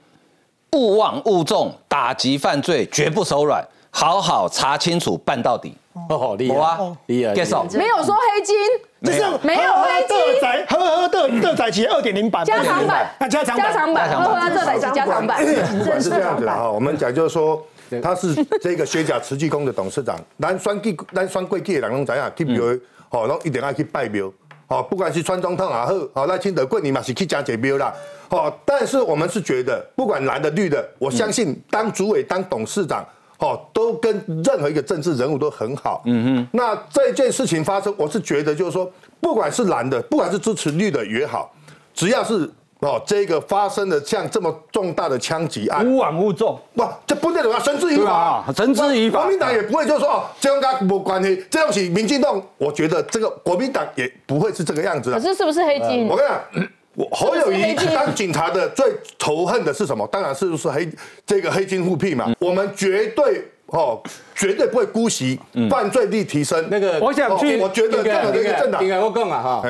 [0.73, 5.75] 勿忘勿重，打击犯罪绝不手软，好好查清楚，办到底。
[6.07, 6.77] 哦，厉害，
[7.07, 7.65] 厉害，接受。
[7.73, 8.55] 没有说黑金，
[9.03, 10.41] 就是没有黑金。
[10.41, 15.45] 仔呵呵的的仔旗二点零版，加长版，加长版，加长版，呵呵的仔旗加长版。
[15.77, 17.61] 不管是这样子的哈，我们讲就是说，
[18.01, 22.63] 他是 这个学甲慈济宫的董事长，咱选举，咱选贵气的人拢知影，去庙，
[23.09, 24.31] 哦，拢一定要去拜庙，
[24.69, 27.93] 哦，不管是川总统也好，哦，那清德贵你嘛是去加解标啦，
[28.29, 33.05] 哦，但是我们是觉得，不管蓝的绿的，我相信当主委当董事长。
[33.41, 36.01] 哦，都跟任何一个政治人物都很好。
[36.05, 38.91] 嗯哼，那这件事情发生，我是觉得就是说，
[39.21, 41.49] 不管是蓝的，不管是支持绿的也好，
[41.93, 49.21] 只要是哦这个发生的像这么重大的枪击案，勿往勿重，不，这不代表要绳之以法，绳之以法。
[49.21, 55.11] 国民党也不会就说哦，这跟他没关系，这东西民进党，我觉得这个国民党也不会是这个样子。
[55.11, 56.07] 可是是不是黑金？
[56.07, 56.69] 我跟你讲。
[57.11, 58.85] 侯友谊当警察的最
[59.17, 60.05] 仇恨的是什么？
[60.07, 60.89] 当然是不是黑
[61.25, 62.33] 这个黑金复辟嘛。
[62.39, 64.01] 我们绝对哦，
[64.35, 66.67] 绝对不会姑息犯罪率提升。
[66.69, 69.63] 那个，我想去，我觉得任何一个政党，应该我讲啊哈，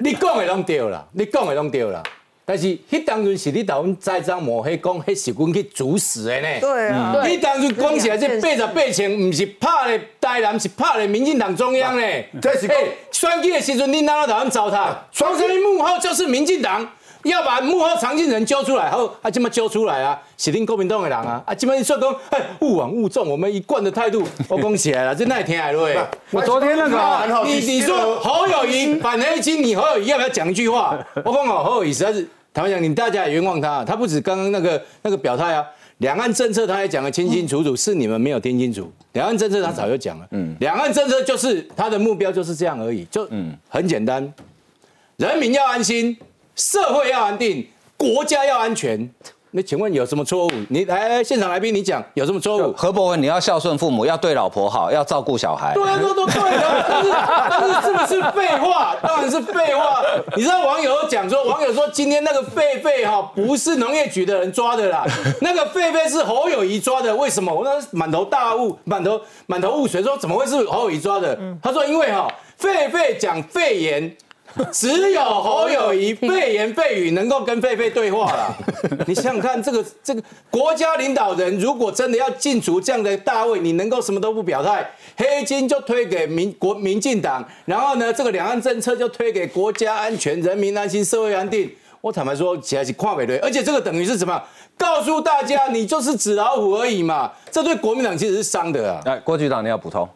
[0.00, 2.00] 你讲的拢对了，你讲的拢对了。
[2.48, 6.48] 但是，迄当阵是你台湾栽赃抹黑，讲迄是阮去主使的呢。
[6.58, 12.02] 对啊，迄当阵讲起来，这八十八千，毋是拍咧台南，是拍咧民进党中央呢。
[12.40, 14.94] 这是诶，选举的时阵，你哪到台湾糟蹋？
[15.12, 16.88] 双十一幕后就是民进党，
[17.24, 26.08] 要把幕后藏进人揪出来，后啊，这么揪出来啊，是恁国民党的人啊，啊，这么一说讲，哎，勿往勿重，我们一贯的态度， 我讲起来了，这那天来了。
[26.30, 30.98] 我昨天那个，你你说侯友谊反黑金，你侯友谊要不要讲一句话？
[31.16, 32.26] 我讲哦，侯友谊实在是。
[32.58, 35.64] 坦白讲，你大家也冤枉他，他不止刚刚那个那个表态啊，
[35.98, 38.92] 两岸政策他也讲得清清楚楚，是你们没有听清楚。
[39.12, 44.34] 两岸政策他早就讲了，嗯，两岸政策就是他的目标就是这样而已，就嗯很简单，
[45.18, 46.18] 人民要安心，
[46.56, 47.64] 社会要安定，
[47.96, 49.08] 国家要安全。
[49.52, 50.50] 那请问有什么错误？
[50.68, 52.72] 你来现场来宾，你讲有什么错误？
[52.76, 55.72] 何伯文，你要孝顺父母，要对老婆好，要照顾小孩。
[55.72, 57.10] 对啊，都都对是
[57.48, 58.94] 但是是不是废话？
[59.02, 60.02] 当然是废话。
[60.36, 65.04] 你知道网友讲说，网友说今天那个狒狒哈不是农业局的人抓的啦，
[65.40, 67.16] 那个狒狒是侯友谊抓的。
[67.16, 67.52] 为什么？
[67.52, 71.38] 我那满头大雾，满头满头雾水，说怎么会是侯友谊抓的？
[71.62, 72.28] 他说因为哈
[72.60, 74.14] 狒狒讲肺炎。
[74.72, 78.56] 只有侯友谊废言废语能够跟狒狒对话了。
[79.06, 91.70] 你想想看，这个这个国家领导人如果真的要进足这样的大位，你能够什么都不表态，黑金就推给民国民进党，然后呢，这个两岸政策就推给国家安全、人民安心、社会安定。
[92.00, 94.40] 我坦白说，起来是跨北对，而且这个等于是什么？
[94.76, 97.32] 告诉大家，你就是纸老虎而已嘛。
[97.50, 99.02] 这对国民党其实是伤的啊。
[99.04, 100.08] 来，郭局长，你要补充。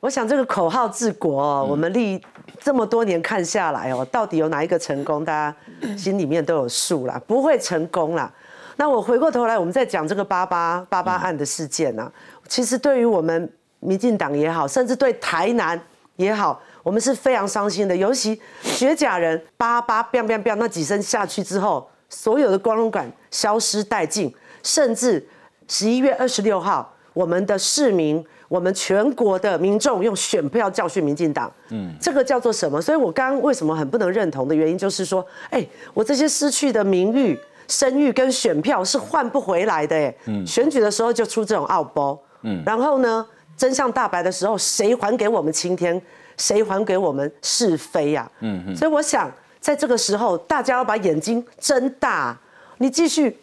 [0.00, 2.20] 我想这个口号治国，我们立
[2.60, 5.24] 这么多年看下来哦，到底有哪一个成功？
[5.24, 8.32] 大家心里面都有数啦，不会成功啦。
[8.76, 12.10] 那我回过头来，我们在讲这个八八八八案的事件呢，
[12.48, 13.50] 其实对于我们
[13.80, 15.80] 民进党也好，甚至对台南
[16.16, 17.96] 也好，我们是非常伤心的。
[17.96, 25.26] 尤其学甲人八八 biang biang biang 那几声下去之后，所有的光荣感消失殆尽，甚至
[25.68, 28.24] 十一月二十六号，我们的市民。
[28.52, 32.78] 我们全国的民众用选票教训民进党，嗯，这个叫做什么？
[32.82, 43.26] 所以我刚刚为什么很不能认同的原因，就是说，哎，我这些失去的名誉、声誉跟选票是换不回来的，哎，嗯，选举的时候就出这种傲包，嗯，然后呢，
[43.56, 45.98] 真相大白的时候，谁还给我们青天？
[46.36, 48.30] 谁还给我们是非呀？
[48.40, 52.38] 嗯嗯，所以我想，在这个时候，大家要把眼睛睁大，
[52.76, 53.34] 你继续。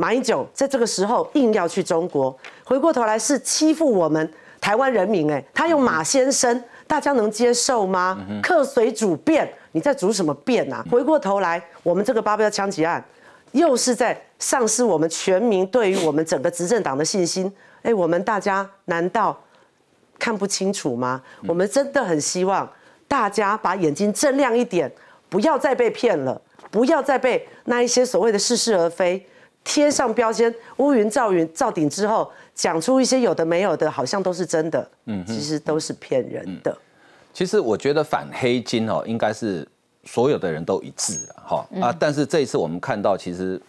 [0.00, 2.34] 马英九在这个时候硬要去中国，
[2.64, 5.30] 回过头来是欺负我们台湾人民。
[5.30, 8.18] 哎，他用马先生，大家能接受吗？
[8.42, 10.82] 客随主便，你在主什么便啊？
[10.90, 13.04] 回过头来，我们这个八标枪击案，
[13.52, 17.52] 又是在丧失我们全民对于我们整个执政党的信心。
[17.82, 19.38] 哎，我们大家难道
[20.18, 21.20] 看不清楚吗？
[21.46, 22.66] 我们真的很希望
[23.06, 24.90] 大家把眼睛睁亮一点。
[25.28, 26.40] 不要再被骗了，
[26.70, 29.24] 不要再被那一些所谓的似是而非
[29.62, 36.76] 贴上标签，乌云罩云罩顶之后，讲出一些有的没有的，好像都是真的，嗯，其实都是骗人的。
[37.32, 39.66] 其实我觉得反黑金哦，应该是
[40.04, 41.66] 所有的人都一致了哈。
[41.80, 43.60] 啊，但是这一次我们看到，其实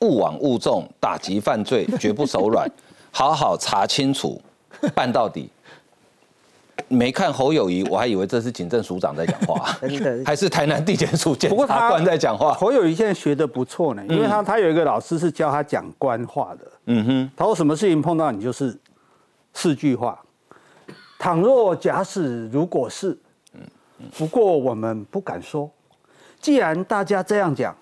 [0.00, 2.70] 勿往勿重，打击犯罪绝不手软，
[3.10, 4.40] 好好查清楚，
[4.94, 5.50] 办到底。
[6.88, 9.76] 没看侯友谊，我还以为这是警政署长在讲话，
[10.24, 12.52] 还是台南地检署检察官在讲话。
[12.54, 16.66] 侯友谊现在学的不错呢，因为他他有一个老师是教他讲官话的。
[16.86, 18.76] 嗯哼，他说什么事情碰到你就是
[19.52, 20.18] 四句话。
[21.18, 23.18] 倘若假使如果是，
[24.16, 25.68] 不过我们不敢说。
[26.40, 27.74] 既然大家这样讲，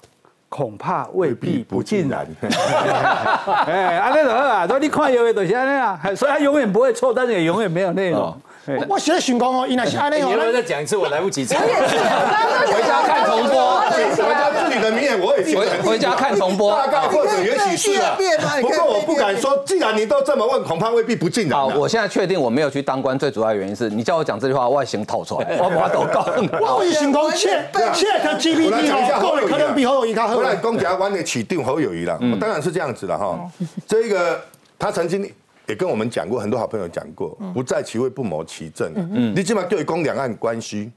[0.49, 2.27] 恐怕未必不尽然。
[3.67, 8.35] 哎，安内德啊，说你看有的都是安内啊，所以他永远不会错，但是也永远没有内容。
[8.89, 10.29] 我现在想讲哦，伊那是安尼哦。
[10.33, 11.45] 你要再讲一次，我来不及。
[11.45, 13.81] 回家看重播。
[13.81, 16.73] 回家自己的名言我也记回回家看重播。
[16.73, 18.17] 大概或者也许是啊。
[18.61, 21.59] 不过我不敢说，既然你都这么问，恐怕未必不尽然。
[21.59, 26.27] 好，我现在确定我没有去当官，最主要原因是你叫我讲这句话，外形透出来，我把都告。
[26.61, 30.35] 我会想讲，切切的 GPT 哦，可能比侯友谊好。
[30.35, 33.39] 我来公家湾的起定侯友谊了，当然是这样子了哈。
[33.87, 34.41] 这个
[34.79, 35.31] 他曾经。
[35.67, 38.93] 也跟我们讲过，很多好朋友讲过，不在其位不谋其政。
[39.35, 40.91] 你起码对公两岸关系，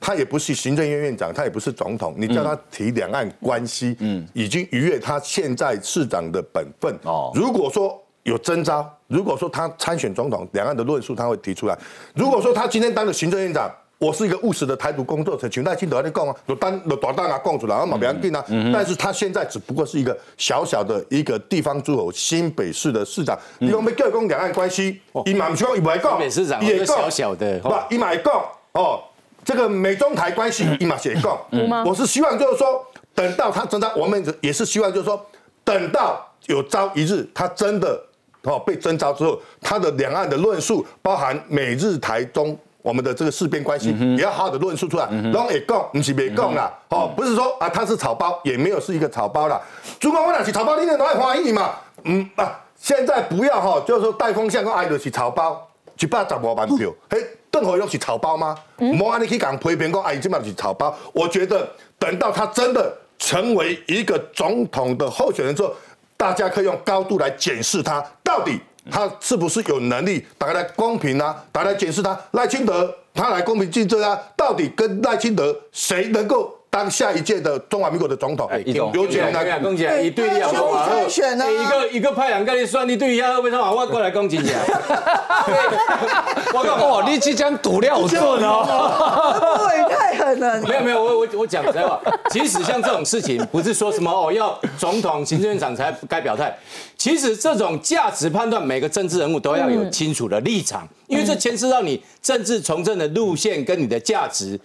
[0.00, 3.96] 他也不是行政院院长，他也不是总统，你叫他提两岸关系，
[4.32, 6.94] 已经逾越他现在市长的本分。
[7.04, 11.78] 哦，如果说有征召，如果说他参选总统，两岸的论述他会提出来。
[12.14, 13.70] 如果说他今天当了行政院长。
[13.98, 18.44] 我是一个务实的台独工作者，请赖清德来讲啊，有单有大单啊，讲出来，啊，马别人定啊。
[18.72, 28.40] 但是他现在只不过是一个小小的一个地方诸侯新北市的市长，你讲要叫讲两岸关系，伊嘛唔需要伊来讲，新北市长也小小的，不，伊嘛讲
[28.72, 29.02] 哦，
[29.44, 31.36] 这个美中台关系伊嘛写讲，
[31.84, 32.80] 我是希望就是说，
[33.16, 35.20] 等到他真的，我们也是希望就是说，
[35.64, 38.00] 等到有朝一日他真的
[38.42, 42.56] 哦被征召之后，他的两岸的论述，包含美日台中。
[42.80, 49.60] 我们的这个事变关系也要好好的论述出来，然后也讲，不是别讲啦，哦，不是说啊，他是草包，也没有是一个草包啦。
[49.98, 51.72] 中国我哪是草包，你那都爱欢迎嘛？
[52.04, 55.68] 嗯啊，现在不要哈，就是说带风向跟爱的是草包，
[55.98, 57.18] 一百十五万票，嘿，
[57.50, 58.56] 邓和勇是草包吗？
[58.76, 60.96] 莫安尼去讲批评讲，哎，这嘛是草包。
[61.12, 61.68] 我觉得
[61.98, 65.74] 等到他真的成为一个总统的候选人之后，
[66.16, 68.60] 大家可以用高度来检视他到底。
[68.90, 70.26] 他是不是有能力？
[70.36, 71.44] 打开来公平啊！
[71.52, 74.20] 打开来检视他赖清德，他来公平竞争啊！
[74.36, 76.57] 到底跟赖清德谁能够？
[76.70, 78.48] 当下一届的中华民国的总统，
[78.92, 81.44] 有钱来攻击，一对一要参选呢？
[81.50, 84.60] 一个一个派两个你算，你对一下会不会他往过来攻击你啊？
[86.54, 86.76] 我靠！
[86.86, 89.58] 哇，你即将赌料准哦！
[89.58, 90.60] 对，太狠了！
[90.62, 92.00] 没有没有，我我我讲实话，
[92.30, 96.54] 其实像这种事情，不是说什么哦要总统、行政院长才该表态。
[96.96, 104.58] 其实这种价值判断，每个政治人物都要有清楚的立场，因为这牵涉到你政治从政的路线跟你的价值。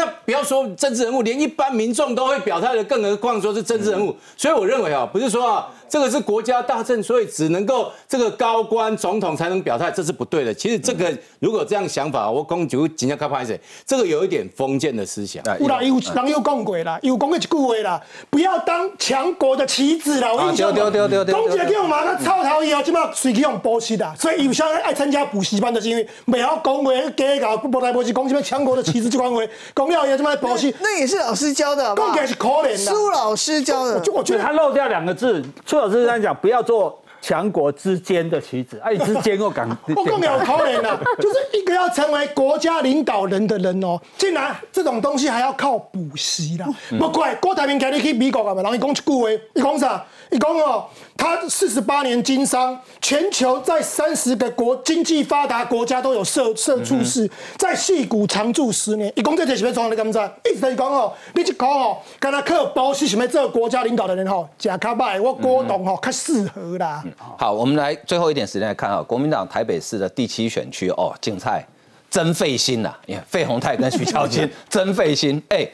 [0.00, 4.16] 那不要说政治人物，连一般民众都会表态的，更何况说是政治人物。
[4.34, 5.68] 所以我认为啊，不是说啊。
[5.90, 10.54] 这个是国家大政，所以只能够这个高官总统才能表态，这是不对的。
[10.54, 15.42] 其实这个如果这样想法，我公就尽量开拍谁，这个有一点封建的思想。
[15.58, 20.32] 有啦，有人有讲过啦，有讲过一句话啦，不要当强国的棋子啦。
[20.32, 21.48] 我印象，丢丢丢丢丢。
[21.48, 29.40] 讲这叫嘛，他操头以后，即马随去用补习的，所以有些人爱参加补习班，就是因为未晓讲话，假搞不来补习，讲什么强国的棋子这款话，
[29.74, 30.72] 讲了以后即马补习。
[30.80, 32.76] 那也是老师教的，讲起来是可怜的。
[32.76, 35.44] 苏老师教的，我觉得他漏掉两个字。
[35.80, 39.68] 老师这样讲，不要做强国之间的棋子，哎， 之间我敢。
[39.94, 46.66] 我更有可能了，就是一个要成为国家领导人的人哦，竟然这种东西还要靠补习啦。
[46.98, 50.04] 不怪郭台铭今日去美国啊嘛，然后伊讲一句话，伊讲啥？
[50.30, 57.28] 伊讲哦，他四十八年经商，全球在三十个国经济发达国家都有设设处事，
[57.58, 59.12] 在戏谷常住十年。
[59.16, 60.18] 伊讲这就是要创你敢知？
[60.44, 67.02] 一直在讲哦，你一讲哦，跟他靠包是想要做国家领导的人吼，假卡拜我郭董吼较适合啦。
[67.36, 71.66] 好，我们来最后一点时间来看啊，国民党台北市的第七选区哦，竞菜
[72.08, 75.68] 真费心呐，你看费鸿泰跟徐巧芯真费心， 哎，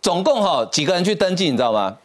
[0.00, 1.96] 总共哈几个人去登记，你知道吗？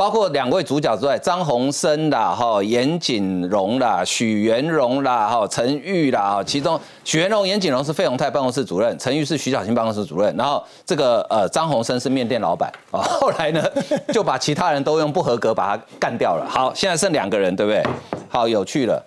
[0.00, 13.62] 包括两位主角之外，张宏生啦、哈严景荣啦、许元荣啦、哈陈玉啦，哈，其中许元荣、严景荣是费鸿泰办公室主任，陈玉是徐小新办公室主任，然后这个呃张宏生是面店老板啊，后来呢
[14.10, 16.46] 就把其他人都用不合格把他干掉了。
[16.48, 17.84] 好，现在剩两个人，对不对？
[18.30, 19.04] 好，有趣了。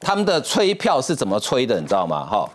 [0.00, 2.26] 他们的催票是怎么催的，你知道吗？
[2.26, 2.50] 哈。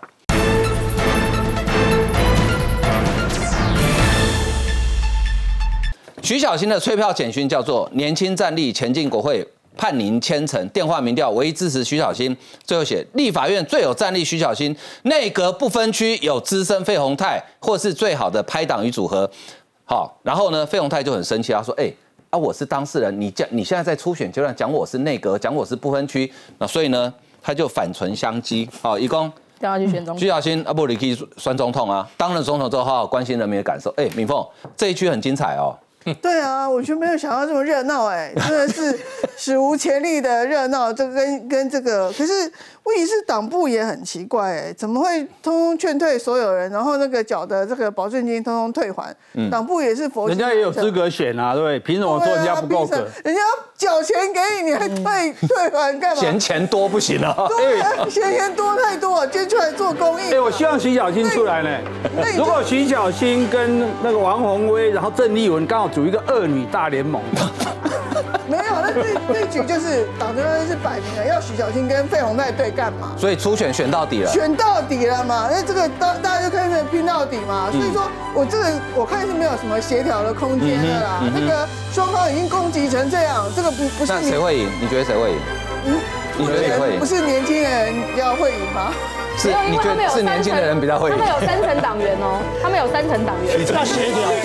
[6.21, 9.45] 徐小新的催票简讯叫做“年轻战力前进国会，
[9.75, 10.65] 判您千层”。
[10.69, 19.29] 电话民调唯一支持徐小新，最后写立法院最有战力徐小新，内阁不分区有资深费鸿泰，或是最好的拍档与组合。
[19.83, 21.91] 好，然后呢，费鸿泰就很生气，他说：“哎，
[22.29, 27.11] 啊，我是当事人，你讲你现在在初选阶段讲我是内阁，讲我是不分区，那所以呢，
[27.41, 28.69] 他就反唇相讥。
[28.79, 30.19] 好，一共电话去选总统。
[30.19, 33.89] 徐小新啊，不，你可以选总统啊，当了总统之后好好关心人民的感受。
[33.97, 34.45] 哎，敏凤
[34.77, 35.75] 这一区很精彩哦。”
[36.21, 38.97] 对啊，我就没有想到这么热闹哎， 真的是
[39.37, 40.91] 史无前例的热闹。
[40.91, 42.33] 这个跟跟这个，可是
[42.83, 49.15] 问题是党部也很奇怪哎，怎么会通通劝退所有人，然后那个缴的这个保证金通通退还？
[49.51, 51.79] 党部也是佛，人家也有资格选啊，对不对？
[51.79, 53.07] 凭什么说人家不够格？
[53.23, 53.41] 人家
[53.77, 56.19] 缴钱给你，你还退退还干嘛？
[56.19, 57.35] 嫌钱多不行啊！
[57.47, 60.33] 对，嫌钱多太多，捐出来做公益。
[60.33, 61.69] 哎，我希望徐小新出来呢。
[62.35, 65.90] 如果徐小新跟那个王宏威，然后郑丽文刚好。
[65.91, 67.21] 组一个恶女大联盟，
[68.47, 73.13] 没有，那这这局就是党中央是摆明了要许小青跟费鸿泰对干嘛？
[73.17, 75.49] 所以初选选到底了，选到底了嘛？
[75.51, 77.69] 那这个大大家就开始拼到底嘛？
[77.71, 78.65] 所以说我这个
[78.95, 81.21] 我看是没有什么协调的空间的啦。
[81.33, 84.69] 那个双方已经攻击成这样，这个不不是那谁会赢？
[84.81, 85.37] 你觉得谁会赢？
[85.85, 85.95] 嗯，
[86.37, 86.99] 你觉得谁会赢？
[86.99, 88.91] 不是年轻人要会赢吗？
[89.37, 91.17] 是，你觉得是年轻的人比较会赢？
[91.17, 94.29] 他们有三层党员哦，他们有三层党员，那协调